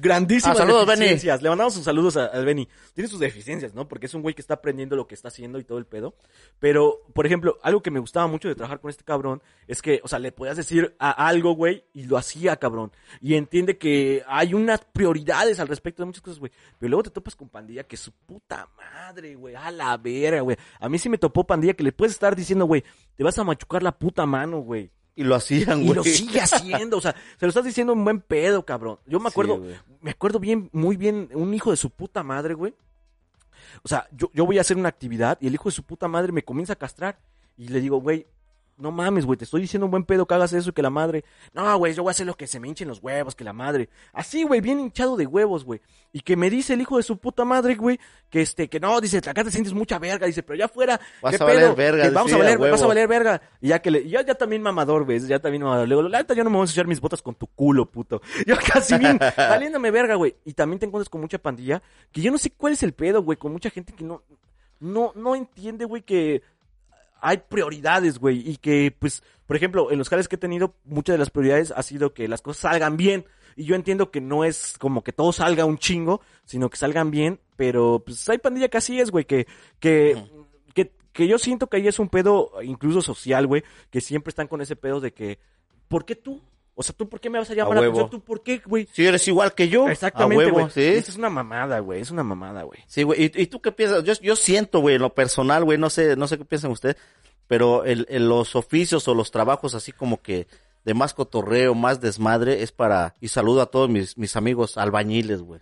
[0.00, 1.00] grandísimas Ah, saludos, Benny.
[1.00, 1.42] deficiencias.
[1.42, 2.68] Le mandamos sus saludos a- al Benny.
[2.94, 3.88] Tiene sus deficiencias, ¿no?
[3.88, 6.14] Porque es un güey que está aprendiendo lo que está haciendo y todo el pedo.
[6.58, 10.00] Pero, por ejemplo, algo que me gustaba mucho de trabajar con este cabrón es que,
[10.04, 12.92] o sea, le podías decir a algo, güey, y lo hacía, cabrón.
[13.20, 16.52] Y entiende que hay unas prioridades al respecto de muchas cosas, güey.
[16.78, 20.56] Pero luego te topas con pandilla que su puta madre, güey, a la verga, güey.
[20.80, 22.84] A mí sí me topó pandilla que le puedes estar diciendo, güey,
[23.16, 24.90] te vas a machucar la puta mano, güey.
[25.18, 25.96] Y lo hacían, Y güey.
[25.96, 29.00] lo sigue haciendo, o sea, se lo estás diciendo un buen pedo, cabrón.
[29.04, 32.54] Yo me acuerdo, Sí, me acuerdo bien, muy bien, un hijo de su puta madre,
[32.54, 32.72] güey.
[33.82, 36.06] O sea, yo, yo voy a hacer una actividad y el hijo de su puta
[36.06, 37.18] madre me comienza a castrar.
[37.56, 38.28] Y le digo, güey,
[38.78, 40.90] no mames, güey, te estoy diciendo un buen pedo que hagas eso y que la
[40.90, 41.24] madre.
[41.52, 43.52] No, güey, yo voy a hacer lo que se me hinchen los huevos, que la
[43.52, 43.88] madre.
[44.12, 45.80] Así, güey, bien hinchado de huevos, güey.
[46.12, 47.98] Y que me dice el hijo de su puta madre, güey,
[48.30, 51.36] que este, que no, dice, acá te sientes mucha verga, dice, pero ya afuera, Vas
[51.36, 51.74] ¿qué a valer pedo?
[51.74, 53.42] verga, Que vamos sí, a valer, a vas a valer verga.
[53.60, 55.88] Y ya que le, ya, ya también mamador, güey, ya también mamador.
[55.88, 57.86] Le digo, la neta, yo no me voy a ensuciar mis botas con tu culo,
[57.86, 58.22] puto.
[58.46, 60.36] Yo casi bien, valiéndome verga, güey.
[60.44, 63.22] Y también te encuentras con mucha pandilla, que yo no sé cuál es el pedo,
[63.22, 64.22] güey, con mucha gente que no,
[64.80, 66.42] no, no entiende, güey, que
[67.20, 71.14] hay prioridades, güey, y que, pues, por ejemplo, en los jales que he tenido, muchas
[71.14, 73.24] de las prioridades ha sido que las cosas salgan bien.
[73.56, 77.10] Y yo entiendo que no es como que todo salga un chingo, sino que salgan
[77.10, 79.48] bien, pero pues hay pandilla que así es, güey, que,
[79.80, 80.22] que,
[80.74, 84.46] que, que yo siento que ahí es un pedo, incluso social, güey, que siempre están
[84.46, 85.40] con ese pedo de que,
[85.88, 86.40] ¿por qué tú?
[86.80, 87.92] O sea, ¿tú por qué me vas a llamar A a huevo.
[87.98, 88.10] atención?
[88.10, 88.86] ¿Tú por qué, güey?
[88.92, 89.88] Si eres igual que yo.
[89.88, 90.70] Exactamente, güey.
[90.70, 90.84] sí.
[90.84, 92.78] Es una mamada, güey, es una mamada, güey.
[92.86, 93.24] Sí, güey.
[93.24, 94.04] ¿Y, y tú qué piensas?
[94.04, 96.96] Yo, yo siento, güey, en lo personal, güey, no sé, no sé qué piensan ustedes,
[97.48, 100.46] pero el, el- los oficios o los trabajos así como que
[100.84, 105.40] de más cotorreo, más desmadre, es para, y saludo a todos mis, mis amigos albañiles,
[105.42, 105.60] güey.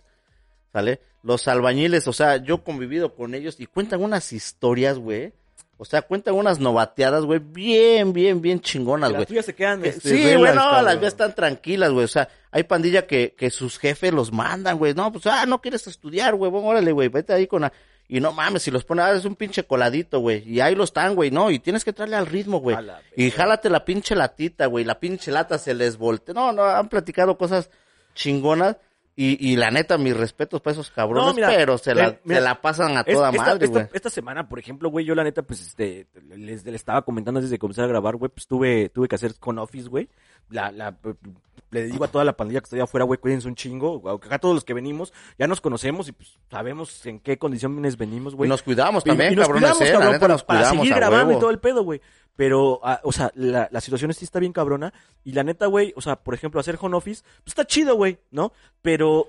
[0.71, 1.01] ¿Sale?
[1.23, 5.33] Los albañiles, o sea, yo he convivido con ellos y cuentan unas historias, güey.
[5.79, 9.21] O sea, cuentan unas novateadas, güey, bien, bien, bien chingonas, güey.
[9.21, 10.85] Las tuyas se quedan, este, Sí, güey, no, cabrón.
[10.85, 12.05] las mías están tranquilas, güey.
[12.05, 14.95] O sea, hay pandilla que, que sus jefes los mandan, güey.
[14.95, 16.49] No, pues, ah, no quieres estudiar, güey.
[16.49, 17.73] Bueno, órale, güey, vete ahí con la...
[18.09, 20.41] Y no mames, si los pone, ah, es un pinche coladito, güey.
[20.49, 21.51] Y ahí lo están, güey, no.
[21.51, 22.77] Y tienes que entrarle al ritmo, güey.
[23.15, 24.85] Y jálate la pinche latita, güey.
[24.85, 26.33] La pinche lata se les voltea.
[26.33, 27.69] No, no, han platicado cosas
[28.15, 28.77] chingonas.
[29.19, 32.19] Y, y la neta, mis respetos para esos cabrones, No, mira, pero se la, eh,
[32.23, 33.87] mira, se la pasan a toda esta, madre, güey.
[33.91, 36.05] esta semana, por ejemplo, güey, yo la neta, pues, este,
[36.35, 39.33] les, les estaba comentando antes de comenzar a grabar, güey, pues tuve, tuve que hacer
[39.39, 40.07] con Office, güey.
[40.51, 40.95] La, la,
[41.71, 44.07] le digo a toda la pandilla que está allá afuera, güey, cuídense un chingo.
[44.07, 48.35] Acá todos los que venimos ya nos conocemos y pues sabemos en qué condiciones venimos,
[48.35, 48.47] güey.
[48.47, 50.59] Y nos cuidamos también, y nos cabrones, cuidamos, eh, la cabrón, neta para, nos para
[50.59, 51.39] cuidamos, seguir a grabando huevo.
[51.39, 52.01] y todo el pedo, güey.
[52.37, 54.93] Pero, ah, o sea, la, la situación sí está bien cabrona.
[55.25, 58.19] Y la neta, güey, o sea, por ejemplo, hacer home office, pues está chido, güey,
[58.31, 58.53] ¿no?
[58.81, 59.27] Pero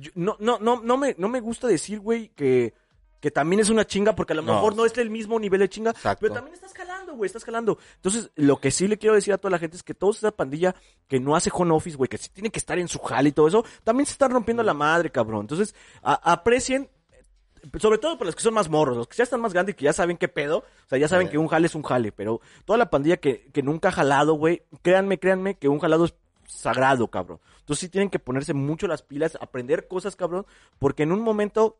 [0.00, 2.74] yo- no, no, no, no me, no me gusta decir, güey, que,
[3.20, 4.54] que también es una chinga, porque a lo No.
[4.54, 6.18] mejor no es el mismo nivel de chinga, Exacto.
[6.22, 7.78] pero también estás jalando, güey, estás jalando.
[7.96, 10.30] Entonces, lo que sí le quiero decir a toda la gente es que toda esa
[10.32, 10.74] pandilla
[11.08, 13.32] que no hace home office, güey, que sí tiene que estar en su jale y
[13.32, 15.42] todo eso, también se están rompiendo la madre, cabrón.
[15.42, 16.88] Entonces, a- aprecien
[17.78, 19.76] sobre todo para los que son más morros, los que ya están más grandes y
[19.76, 22.12] que ya saben qué pedo, o sea, ya saben que un jale es un jale,
[22.12, 26.04] pero toda la pandilla que, que nunca ha jalado, güey, créanme, créanme que un jalado
[26.06, 26.14] es
[26.46, 27.40] sagrado, cabrón.
[27.60, 30.46] Entonces sí tienen que ponerse mucho las pilas, aprender cosas, cabrón,
[30.78, 31.76] porque en un momento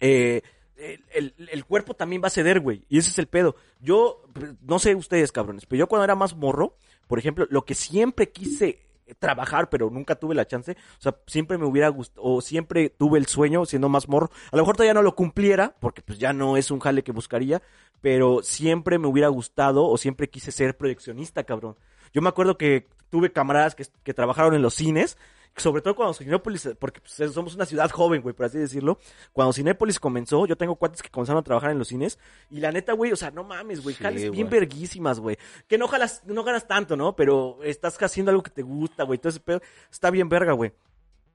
[0.00, 0.42] eh,
[0.76, 3.56] el, el- el cuerpo también va a ceder, güey, y ese es el pedo.
[3.80, 4.22] Yo,
[4.62, 8.30] no sé ustedes, cabrones, pero yo cuando era más morro, por ejemplo, lo que siempre
[8.30, 8.80] quise
[9.18, 10.72] trabajar, pero nunca tuve la chance.
[10.72, 14.30] O sea, siempre me hubiera gustado, o siempre tuve el sueño, siendo más morro.
[14.50, 17.12] A lo mejor todavía no lo cumpliera, porque pues ya no es un jale que
[17.12, 17.62] buscaría,
[18.00, 21.76] pero siempre me hubiera gustado, o siempre quise ser proyeccionista, cabrón.
[22.12, 25.18] Yo me acuerdo que tuve camaradas que, que trabajaron en los cines,
[25.56, 28.98] sobre todo cuando Cinépolis, porque pues, somos una ciudad joven, güey, por así decirlo.
[29.32, 32.18] Cuando Cinépolis comenzó, yo tengo cuates que comenzaron a trabajar en los cines,
[32.50, 35.38] y la neta, güey, o sea, no mames, güey, Sí, jales bien verguísimas, güey.
[35.68, 37.14] Que no jalas, no ganas tanto, ¿no?
[37.14, 39.18] Pero estás haciendo algo que te gusta, güey.
[39.18, 40.72] Entonces, pero está bien verga, güey.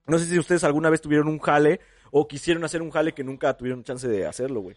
[0.05, 1.79] No sé si ustedes alguna vez tuvieron un jale
[2.11, 4.75] o quisieron hacer un jale que nunca tuvieron chance de hacerlo, güey.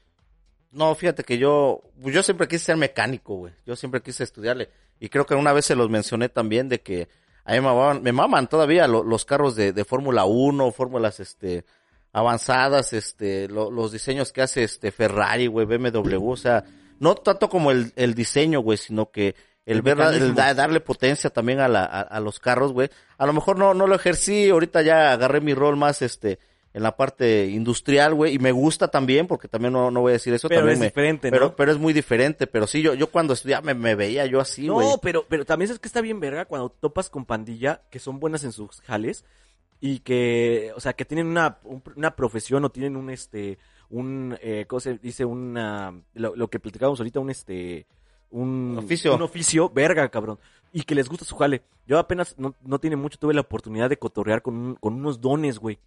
[0.70, 3.52] No, fíjate que yo, yo siempre quise ser mecánico, güey.
[3.66, 4.70] Yo siempre quise estudiarle.
[5.00, 7.08] Y creo que una vez se los mencioné también de que
[7.44, 11.18] a mí me maman, me maman todavía lo- los carros de, de Fórmula 1, fórmulas,
[11.20, 11.64] este,
[12.12, 16.64] avanzadas, este, lo- los diseños que hace este Ferrari, güey, BMW, o sea,
[16.98, 19.34] no tanto como el, el diseño, güey, sino que
[19.64, 20.34] el, El ver, el mecanismo.
[20.34, 22.90] da- darle potencia también a, la, a, a los carros, güey.
[23.18, 26.38] A lo mejor no, no lo ejercí, ahorita ya agarré mi rol más, este,
[26.74, 30.12] en la parte industrial, güey, y me gusta también, porque también no, no voy a
[30.14, 31.34] decir eso, Pero también es me- diferente, ¿no?
[31.36, 34.40] pero, pero es muy diferente, pero sí, yo, yo cuando estudiaba me, me veía yo
[34.40, 34.88] así, no, güey.
[35.02, 38.42] pero, pero también es que está bien verga cuando topas con pandilla que son buenas
[38.44, 39.24] en sus jales
[39.80, 43.58] y que, o sea, que tienen una, un- una profesión o tienen un, este,
[43.90, 45.24] un, eh, ¿cómo se dice?
[45.26, 47.86] Una, lo, lo que platicábamos ahorita, un, este,
[48.30, 49.14] un Oficio.
[49.14, 50.38] Un oficio, verga, cabrón.
[50.72, 51.60] y que les gusta su jale.
[51.86, 55.20] Yo apenas, no, no tiene mucho, tuve la oportunidad de cotorrear con, un- con unos
[55.20, 55.78] dones, güey,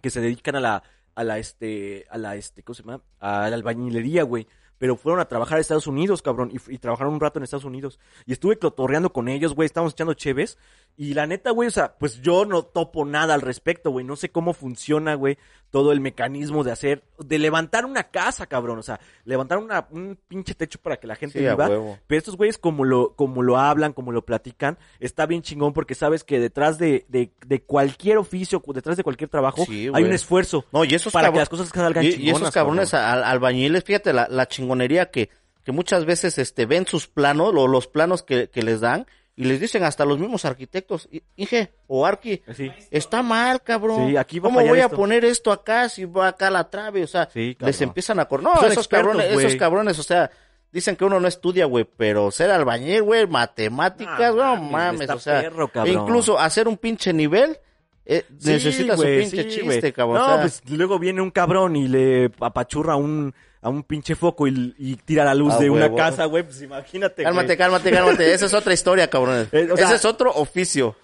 [0.00, 0.82] que se dedican a la,
[1.14, 3.02] a la, este, a la, este, ¿cómo se llama?
[3.18, 4.46] A la albañilería, güey.
[4.78, 7.66] Pero fueron a trabajar a Estados Unidos, cabrón, y, y trabajaron un rato en Estados
[7.66, 8.00] Unidos.
[8.24, 10.56] Y estuve cotorreando con ellos, güey, estábamos echando cheves.
[10.96, 14.04] Y la neta, güey, o sea, pues yo no topo nada al respecto, güey.
[14.04, 15.38] No sé cómo funciona, güey,
[15.70, 18.78] todo el mecanismo de hacer, de levantar una casa, cabrón.
[18.78, 21.68] O sea, levantar una, un pinche techo para que la gente Sí, viva.
[22.06, 25.94] Pero estos güeyes, como lo, como lo hablan, como lo platican, está bien chingón porque
[25.94, 30.12] sabes que detrás de, de, de cualquier oficio, detrás de cualquier trabajo, Sí, hay un
[30.12, 33.84] esfuerzo No, y esos para que las cosas salgan y, y esos cabrones al- albañiles,
[33.84, 35.30] fíjate la, la chingonería que,
[35.64, 39.06] que muchas veces este ven sus planos, o los planos que, que les dan,
[39.40, 42.70] y les dicen hasta los mismos arquitectos, "I- Inge o Arqui, Sí.
[42.90, 44.08] está mal, cabrón.
[44.10, 46.68] Sí, aquí va a ¿Cómo voy esto?" a poner esto acá si va acá la
[46.68, 47.02] trave?
[47.04, 48.44] O sea, Sí, les empiezan a correr.
[48.44, 50.30] No, Son esos expertos, cabrones, esos cabrones, o sea,
[50.72, 55.18] dicen que uno no estudia, güey, pero ser albañil, güey, matemáticas, No, no mames, o
[55.18, 57.58] sea, perro, incluso hacer un pinche nivel,
[58.04, 60.18] eh, Sí, necesitas un pinche sí, chiste, cabrón.
[60.18, 64.14] No, o sea, pues luego viene un cabrón y le apachurra un, a un pinche
[64.14, 66.42] foco y, y tira la luz Ah, de una casa, güey.
[66.44, 67.56] Pues imagínate, Cálmate, güey.
[67.58, 68.32] cálmate, cálmate.
[68.34, 69.48] Esa es otra historia, cabrón.
[69.52, 70.96] Eh, o sea- Ese es otro oficio.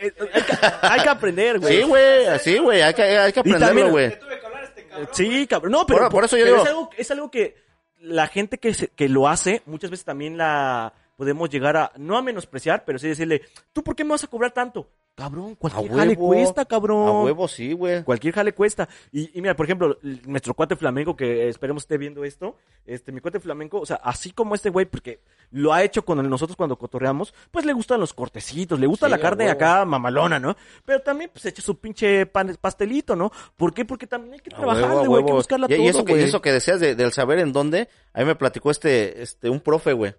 [0.00, 1.76] Eh, Hay que, hay que aprender, güey.
[1.76, 2.82] Sí, güey, así, güey.
[2.82, 4.06] Hay que, hay que aprenderlo, güey.
[4.06, 4.22] Este.
[5.12, 5.72] Sí, cabrón.
[5.72, 7.56] No, pero Por- por eso yo pero digo- Es algo, es algo que
[8.00, 12.16] la gente que, se- que lo hace, muchas veces también la podemos llegar a, no
[12.16, 13.42] a menospreciar, pero sí decirle,
[13.72, 14.88] ¿tú por qué me vas a cobrar tanto?
[15.18, 17.08] Cabrón, cualquier jale cuesta, cabrón.
[17.08, 18.04] A huevo, sí, güey.
[18.04, 18.88] Cualquier jale cuesta.
[19.10, 22.54] Y, y mira, por ejemplo, nuestro cuate flamenco, que esperemos esté viendo esto,
[22.86, 25.18] este, mi cuate flamenco, o sea, así como este güey, porque
[25.50, 29.10] lo ha hecho con nosotros cuando cotorreamos, pues le gustan los cortecitos, le gusta Sí,
[29.10, 29.56] la carne huevo.
[29.56, 30.56] acá mamalona, ¿no?
[30.84, 33.32] Pero también, pues, echa su pinche pan, pastelito, ¿no?
[33.56, 33.84] ¿Por qué?
[33.84, 36.22] Porque también hay que trabajar, güey, hay que buscarla y, y todo, eso que, y
[36.22, 39.58] eso que decías de- del saber en dónde, a mí me platicó este, este, un
[39.58, 40.14] profe, güey.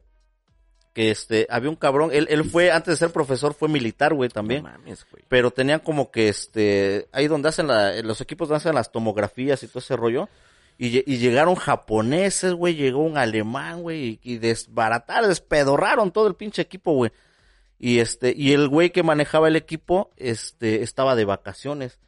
[0.94, 4.30] Que este, había un cabrón, él, él fue, antes de ser profesor, fue militar, güey,
[4.30, 4.64] también.
[4.64, 5.24] No mames, güey.
[5.28, 9.62] pero tenían como que este ahí donde hacen la, los equipos donde hacen las tomografías
[9.64, 10.28] y todo ese rollo
[10.78, 16.36] y, y llegaron japoneses güey llegó un alemán güey y, y desbarataron despedorraron todo el
[16.36, 17.12] pinche equipo güey
[17.78, 22.00] y este y el güey que manejaba el equipo este estaba de vacaciones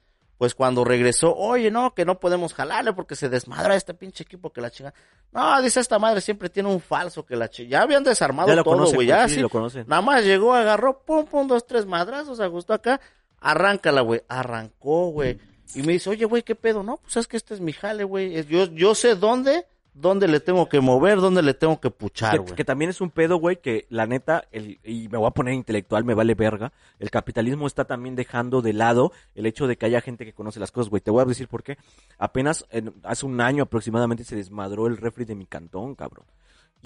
[0.42, 4.52] pues cuando regresó, oye, no, que no podemos jalarle porque se desmadra este pinche equipo
[4.52, 4.92] que la chinga.
[5.32, 7.70] No, dice esta madre siempre tiene un falso que la chinga.
[7.70, 9.86] Ya habían desarmado Ya lo todo, güey, ya sí, lo conocen.
[9.88, 13.00] Nada más llegó, agarró, pum, pum, dos, tres madrazos, ajustó acá,
[13.40, 14.24] arráncala, güey.
[14.28, 15.38] Arrancó, güey.
[15.76, 16.82] Y me dice, oye, güey, ¿qué pedo?
[16.82, 18.44] No, pues es que este es mi jale, güey.
[18.48, 22.38] Yo, yo sé dónde, dónde le tengo que mover, dónde le tengo que puchar, Que,
[22.40, 22.56] güey.
[22.56, 25.54] que también es un pedo, güey, que la neta, el, y me voy a poner
[25.54, 29.86] intelectual, me vale verga, el capitalismo está también dejando de lado el hecho de que
[29.86, 31.02] haya gente que conoce las cosas, güey.
[31.02, 31.78] Te voy a decir por qué.
[32.18, 36.26] Apenas en- hace un año aproximadamente se desmadró el refri de mi cantón, cabrón.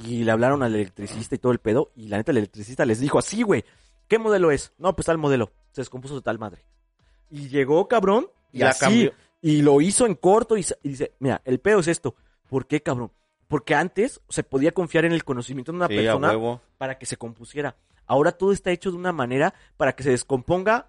[0.04, 3.00] Y le hablaron al electricista y todo el pedo, y la neta el electricista les
[3.00, 3.64] dijo así, güey,
[4.08, 4.74] ¿qué modelo es?
[4.78, 5.52] No, pues tal modelo.
[5.72, 6.64] Se descompuso de tal madre.
[7.30, 9.14] Y llegó, cabrón, y, así, cambió.
[9.42, 12.16] y lo hizo en corto y, y dice, mira, el pedo es esto.
[12.50, 13.12] ¿Por qué, cabrón?
[13.48, 17.18] Porque antes se podía confiar en el conocimiento de una Sí, persona para que se
[17.18, 17.76] compusiera.
[18.08, 20.88] Ahora todo está hecho de una manera para que se descomponga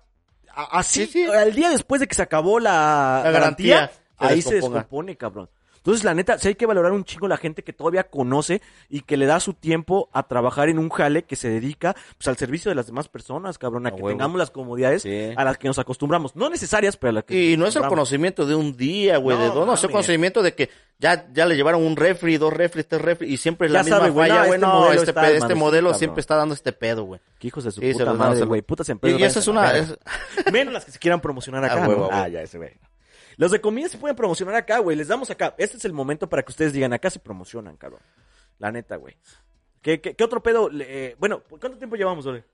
[0.55, 1.25] así, Sí, sí.
[1.27, 5.17] al día después de que se acabó la, La garantía, garantía, se ahí se descompone,
[5.17, 5.51] cabrón.
[5.87, 8.61] Entonces, la neta, sí hay que valorar un chingo la gente que todavía conoce
[8.91, 12.26] y que le da su tiempo a trabajar en un jale que se dedica pues,
[12.26, 14.09] al servicio de las demás personas, cabrón, a, A que huevo.
[14.09, 15.30] tengamos las comodidades Sí.
[15.37, 16.34] a las que nos acostumbramos.
[16.34, 19.37] No necesarias, pero a las que Y no es el conocimiento de un día, güey,
[19.37, 22.37] No, de dos, no, es el conocimiento de que ya, ya le llevaron un refri,
[22.37, 24.97] dos refri, tres refri, y siempre es la Ya misma sabe, güey, falla, no, güey,
[24.99, 27.20] este modelo este, este modelo siempre está dando este pedo, güey.
[27.39, 28.62] Que hijos de su Sí, puta madre, güey.
[28.62, 29.20] Putas empresas.
[29.20, 29.97] Y, y esa es una, la es-.
[30.53, 31.87] Menos las que se quieran promocionar acá.
[32.11, 32.72] Ah, ya, ese güey.
[33.37, 34.97] Los de comida se pueden promocionar acá, güey.
[34.97, 35.55] Les damos acá.
[35.59, 38.01] Este es el momento para que ustedes digan, acá se promocionan, cabrón.
[38.59, 39.16] La neta, güey.
[39.82, 40.70] ¿Qué, qué, qué otro pedo?
[40.80, 42.45] eh, bueno, ¿cuánto tiempo llevamos, Ole?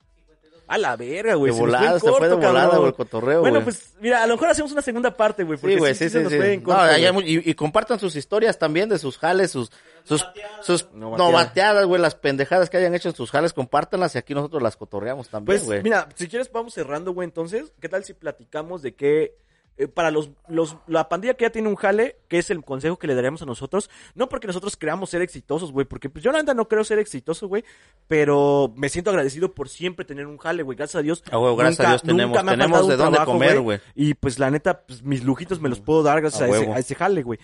[0.69, 1.51] A la verga, güey.
[1.53, 3.65] De se nos fue en volada, se fue de volada, güey, el cotorreo, Bueno, güey.
[3.65, 5.59] pues, mira, a lo mejor hacemos una segunda parte, güey.
[5.59, 6.57] Porque Sí, güey, sí, sí, se sí, nos sí.
[6.59, 7.35] No, corto, hay- güey.
[7.37, 9.71] y, y compartan sus historias también de sus jales, sus,
[10.05, 10.25] sus,
[10.63, 11.85] sus No no bateadas.
[11.87, 15.29] güey, las pendejadas que hayan hecho en sus jales, compártanlas y aquí nosotros las cotorreamos
[15.29, 15.83] también, Pues, güey.
[15.83, 19.37] mira, si quieres vamos cerrando, güey, entonces, ¿qué tal si platicamos de que
[19.83, 22.99] eh, para los, los, la pandilla que ya tiene un jale, que es el consejo
[22.99, 26.33] que le daríamos a nosotros, no porque nosotros creamos ser exitosos, güey, porque pues yo
[26.33, 27.65] la neta no creo ser exitoso, güey,
[28.09, 31.23] pero me siento agradecido por siempre tener un jale, güey, gracias a Dios.
[31.31, 33.81] Ah, güey, gracias a Dios tenemos- me de dónde trabajo, comer, güey.
[33.95, 36.73] Y pues la neta, pues mis lujitos me los puedo dar gracias A a, ese,
[36.73, 37.39] a ese jale, güey.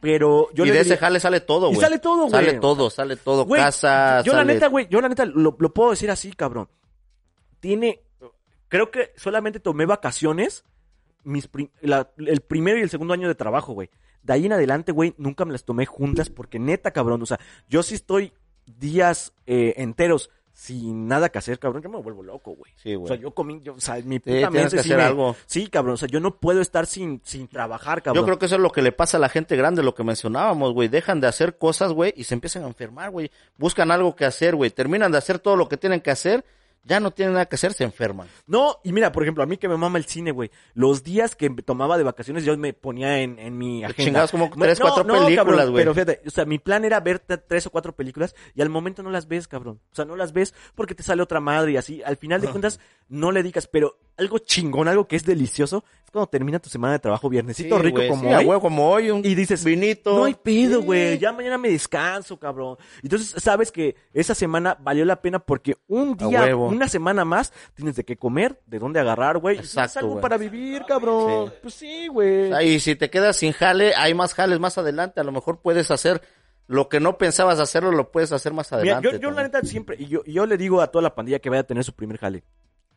[0.00, 1.80] Pero yo y le de diría- ese jale sale todo, Y güey.
[1.80, 2.30] sale todo, güey.
[2.30, 5.72] Sale todo, sale todo, Güey, casa, Yo la neta, güey, yo la neta lo, lo
[5.72, 6.68] puedo decir así, cabrón.
[7.60, 8.02] Tiene,
[8.68, 10.64] creo que solamente tomé vacaciones
[11.24, 13.90] mis prim- la- el primero y el segundo año de trabajo, güey.
[14.22, 17.40] De ahí en adelante, güey, nunca me las tomé juntas porque neta, cabrón, o sea,
[17.68, 18.32] yo sí estoy
[18.66, 22.70] días eh, enteros sin nada que hacer, cabrón, yo me vuelvo loco, güey.
[22.76, 23.08] Sí, O güey.
[23.08, 25.34] sea, yo comí, yo, o sea, mi puta tienes mente que sí hacer me- algo.
[25.46, 28.22] Sí, cabrón, o sea, yo no puedo estar sin, sin trabajar, cabrón.
[28.22, 30.04] Yo creo que eso es lo que le pasa a la gente grande, lo que
[30.04, 30.88] mencionábamos, güey.
[30.88, 33.30] Dejan de hacer cosas, güey, y se empiezan a enfermar, güey.
[33.56, 34.70] Buscan algo que hacer, güey.
[34.70, 36.44] Terminan de hacer todo lo que tienen que hacer,
[36.84, 38.28] ya no tienen nada que hacer, se enferman.
[38.46, 40.50] No, y mira, por ejemplo, a mí que me mama el cine, güey.
[40.74, 44.04] Los días que me tomaba de vacaciones, yo me ponía en, en mi agenda.
[44.04, 45.82] chingabas como tres, cuatro películas, güey.
[45.82, 49.02] Pero fíjate, o sea, mi plan era ver tres o cuatro películas y al momento
[49.02, 49.80] no las ves, cabrón.
[49.92, 52.02] O sea, no las ves porque te sale otra madre y así.
[52.02, 56.10] Al final de cuentas, no le digas, pero algo chingón, algo que es delicioso, es
[56.10, 58.44] cuando termina tu semana de trabajo viernesito rico güey, como sí, hoy.
[58.44, 60.16] huevo como hoy, un Y dices, vinito.
[60.16, 60.86] no hay pedo, Sí.
[60.86, 61.18] güey.
[61.18, 62.76] Ya mañana me descanso, cabrón.
[63.02, 67.96] Entonces, sabes que esa semana valió la pena porque un día, una semana más, tienes
[67.96, 69.56] de qué comer, de dónde agarrar, güey.
[69.58, 71.52] Exacto, algo para vivir, cabrón.
[71.62, 72.52] Pues sí, güey.
[72.74, 75.20] Y si te quedas sin jale, hay más jales más adelante.
[75.20, 76.20] A lo mejor puedes hacer
[76.68, 79.10] lo que no pensabas hacerlo, lo puedes hacer más Mira, adelante.
[79.12, 81.50] yo, yo la neta siempre, y yo, yo le digo a toda la pandilla que
[81.50, 82.44] vaya a tener su primer jale.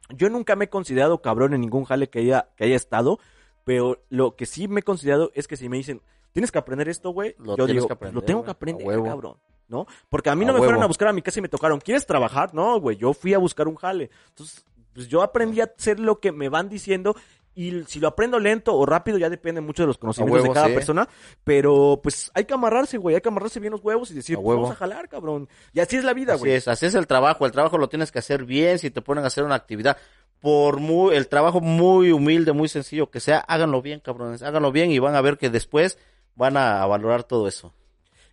[0.09, 3.19] Yo nunca me he considerado cabrón en ningún jale que haya, que haya estado,
[3.63, 6.01] pero lo que sí me he considerado es que si me dicen,
[6.31, 8.87] tienes que aprender esto, güey, Lo yo digo, que pues, aprender, lo tengo que aprender,
[8.87, 9.05] huevo.
[9.05, 9.37] cabrón.
[9.67, 9.87] ¿No?
[10.09, 12.05] Porque a mí no me fueron a buscar a mi casa y me tocaron, ¿quieres
[12.05, 12.53] trabajar?
[12.53, 14.11] No, güey, yo fui a buscar un jale.
[14.29, 17.15] Entonces, pues yo aprendí a hacer lo que me van diciendo
[17.55, 20.53] y si lo aprendo lento o rápido ya depende mucho de los conocimientos huevo, de
[20.53, 20.73] cada sí.
[20.73, 21.07] persona,
[21.43, 24.41] pero pues hay que amarrarse, güey, hay que amarrarse bien los huevos y decir, A
[24.41, 25.47] pues, vamos a jalar, cabrón.
[25.73, 26.53] Y así es la vida, Así güey.
[26.53, 27.45] es, así es el trabajo.
[27.45, 28.77] El trabajo lo tienes que hacer bien.
[28.77, 29.97] Si te ponen a hacer una actividad,
[30.41, 34.43] por muy, el trabajo muy humilde, muy sencillo que sea, háganlo bien, cabrones.
[34.43, 35.97] Háganlo bien y van a ver que después
[36.35, 37.73] van a valorar todo eso.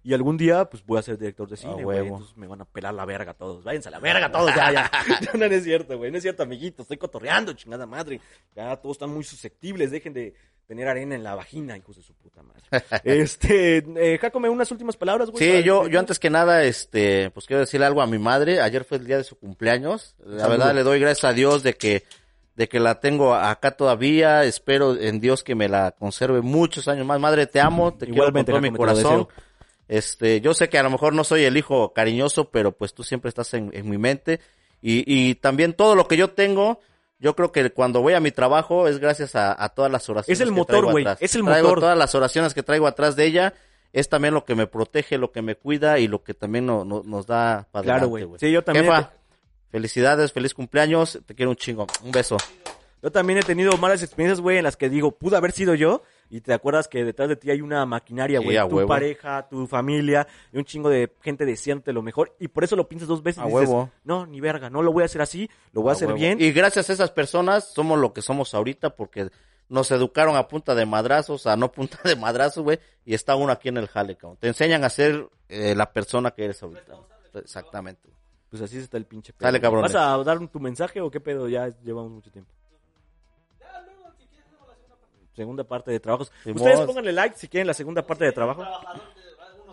[0.04, 2.00] Y algún día, pues voy a ser director de cine, güey.
[2.00, 3.62] Entonces me van a pelar la verga todos.
[3.62, 4.90] Váyanse a la verga todos, ya, ya.
[5.20, 6.10] Ya no, no es cierto, güey.
[6.10, 6.84] No es cierto, amiguitos.
[6.84, 8.20] Estoy cotorreando, chingada madre.
[8.56, 9.92] Ya todos están muy susceptibles.
[9.92, 10.34] Dejen de
[10.66, 12.62] tener arena en la vagina, hijos de su puta madre.
[13.04, 15.44] este, eh, Jacome, unas últimas palabras, güey.
[15.44, 18.60] Sí, yo, yo antes que nada, este, pues quiero decirle algo a mi madre.
[18.60, 20.16] Ayer fue el día de su cumpleaños.
[20.18, 20.48] La Saludos.
[20.58, 22.04] verdad le doy gracias a Dios de que,
[22.56, 24.44] de que la tengo acá todavía.
[24.44, 27.20] Espero en Dios que me la conserve muchos años más.
[27.20, 29.28] Madre, te amo, te Igualmente, quiero con todo mi Jacome, te corazón.
[29.28, 29.51] deseo.
[29.92, 33.04] Este, yo sé que a lo mejor no soy el hijo cariñoso, pero pues tú
[33.04, 34.40] siempre estás en, en mi mente.
[34.80, 36.80] Y, y también todo lo que yo tengo,
[37.18, 40.40] yo creo que cuando voy a mi trabajo es gracias a, a todas las oraciones.
[40.40, 41.80] Es el que motor, güey, es el Traigo motor.
[41.80, 43.52] todas las oraciones que traigo atrás de ella.
[43.92, 46.86] Es también lo que me protege, lo que me cuida y lo que también no-
[46.86, 48.26] no- nos da para Claro, güey.
[48.40, 48.86] Sí, yo también.
[48.86, 49.12] Jefa,
[49.70, 51.86] felicidades, feliz cumpleaños, te quiero un chingo.
[52.02, 52.38] Un beso.
[53.02, 56.02] Yo también he tenido malas experiencias, güey, en las que digo, pudo haber sido yo.
[56.34, 58.56] Y te acuerdas que detrás de ti hay una maquinaria, Sí, güey.
[58.56, 58.88] a tu huevo.
[58.88, 62.34] pareja, tu familia, y un chingo de gente deseándote lo mejor.
[62.40, 63.42] Y por eso lo piensas dos veces.
[63.42, 63.90] A y dices, huevo.
[64.04, 66.18] No, ni verga, no lo voy a hacer así, lo voy a, A hacer huevo.
[66.18, 66.40] bien.
[66.40, 69.28] Y gracias a esas personas somos lo que somos ahorita porque
[69.68, 73.52] nos educaron a punta de madrazos, a no punta de madrazos, güey, y está uno
[73.52, 74.38] aquí en el jale, cabrón.
[74.40, 76.94] Te enseñan a ser eh, la persona que eres ahorita.
[77.34, 78.08] Exactamente.
[78.48, 79.46] Pues así está el pinche pedo.
[79.46, 79.92] Dale, cabrones.
[79.92, 81.48] ¿Vas a dar tu mensaje o qué pedo?
[81.48, 82.50] Ya llevamos mucho tiempo.
[85.34, 86.30] Segunda parte de trabajos.
[86.44, 88.64] Ustedes pónganle like si quieren la segunda parte de trabajo.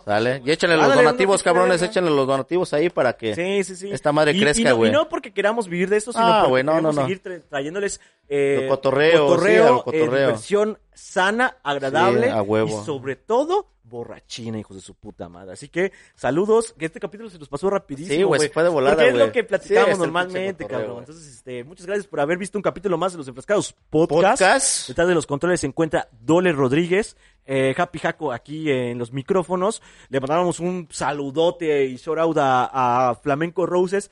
[0.06, 0.42] Sale.
[0.46, 3.36] Y échenle los donativos, cabrones, échenle los donativos ahí para que...
[3.36, 3.92] Sí, sí, sí.
[3.92, 4.90] Esta madre Y- crezca, y no- güey.
[4.90, 7.08] Y no porque queramos vivir de esto, sino Ah, porque güey, no, queremos no, no.
[7.08, 8.00] seguir tra- trayéndoles
[8.30, 10.10] eh, cotorreo, cotorreo, eh, cotorreo.
[10.28, 12.82] diversión sana, agradable Sí, a huevo.
[12.82, 15.54] y sobre todo borrachina, hijos de su puta madre.
[15.54, 18.16] Así que saludos, que este capítulo se nos pasó rapidísimo.
[18.16, 21.00] Sí, güey, se fue de volada, Porque es lo que platicamos normalmente, cabrón.
[21.00, 24.42] Entonces, este, muchas gracias por haber visto un capítulo más de Los Enfrascados Podcast.
[24.42, 24.88] Podcast.
[24.88, 29.82] Detrás de los controles se encuentra Dole Rodríguez, eh, Happy Jaco aquí en los micrófonos.
[30.10, 34.12] Le mandamos un saludote y shout a, a Flamenco Roses.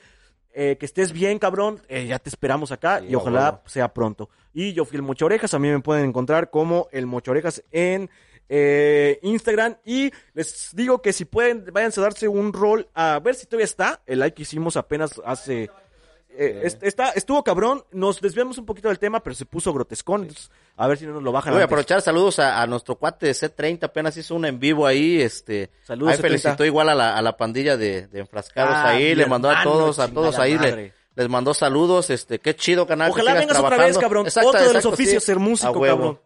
[0.59, 1.83] Eh, que estés bien, cabrón.
[1.87, 4.31] Eh, ya te esperamos acá Sí, y ojalá sea pronto.
[4.55, 5.53] Y yo fui el Mocho Orejas.
[5.53, 8.09] A mí me pueden encontrar como el Mocho Orejas en
[8.49, 9.77] eh, Instagram.
[9.85, 13.65] Y les digo que si pueden, váyanse a darse un rol a ver si todavía
[13.65, 14.01] está.
[14.05, 15.69] El like que hicimos apenas hace.
[16.39, 17.83] eh, est- está, estuvo cabrón.
[17.91, 20.21] Nos desviamos un poquito del tema, pero se puso grotescón.
[20.23, 21.51] Entonces, a ver si no nos lo bajan.
[21.53, 21.73] Voy a antes.
[21.73, 25.71] aprovechar saludos a, a nuestro cuate de C30, apenas hizo un en vivo ahí, este,
[25.83, 26.21] Saludos, ahí C30.
[26.21, 29.53] felicitó igual a la, a la pandilla de, de enfrascados Ah, ahí, le mandó a
[29.53, 33.09] hermano, todos, a todos ahí, le, les mandó saludos, este, qué chido canal.
[33.09, 34.27] Ojalá vengas otra vez, cabrón.
[34.27, 36.19] Exacto, Otro de los oficios, ser músico, cabrón.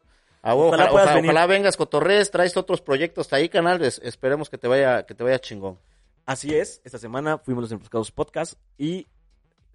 [0.44, 1.30] A huevo, Ojalá ojalá, puedas ojalá- venir.
[1.32, 5.24] ojalá vengas cotorres, traes otros proyectos ahí, canal, es- esperemos que te vaya, que te
[5.24, 5.80] vaya chingón.
[6.26, 6.82] Así es.
[6.84, 9.08] Esta semana fuimos los Enfrascados Podcast y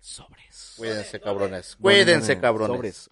[0.00, 0.74] sobres.
[0.76, 1.76] Cuídense, cabrones.
[1.76, 2.76] Cuídense, cabrones.
[2.76, 3.10] Sobres.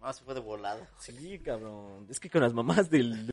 [0.00, 0.88] Ah, se fue de volada.
[0.98, 2.06] Sí, cabrón.
[2.10, 3.20] Es que con las mamás del,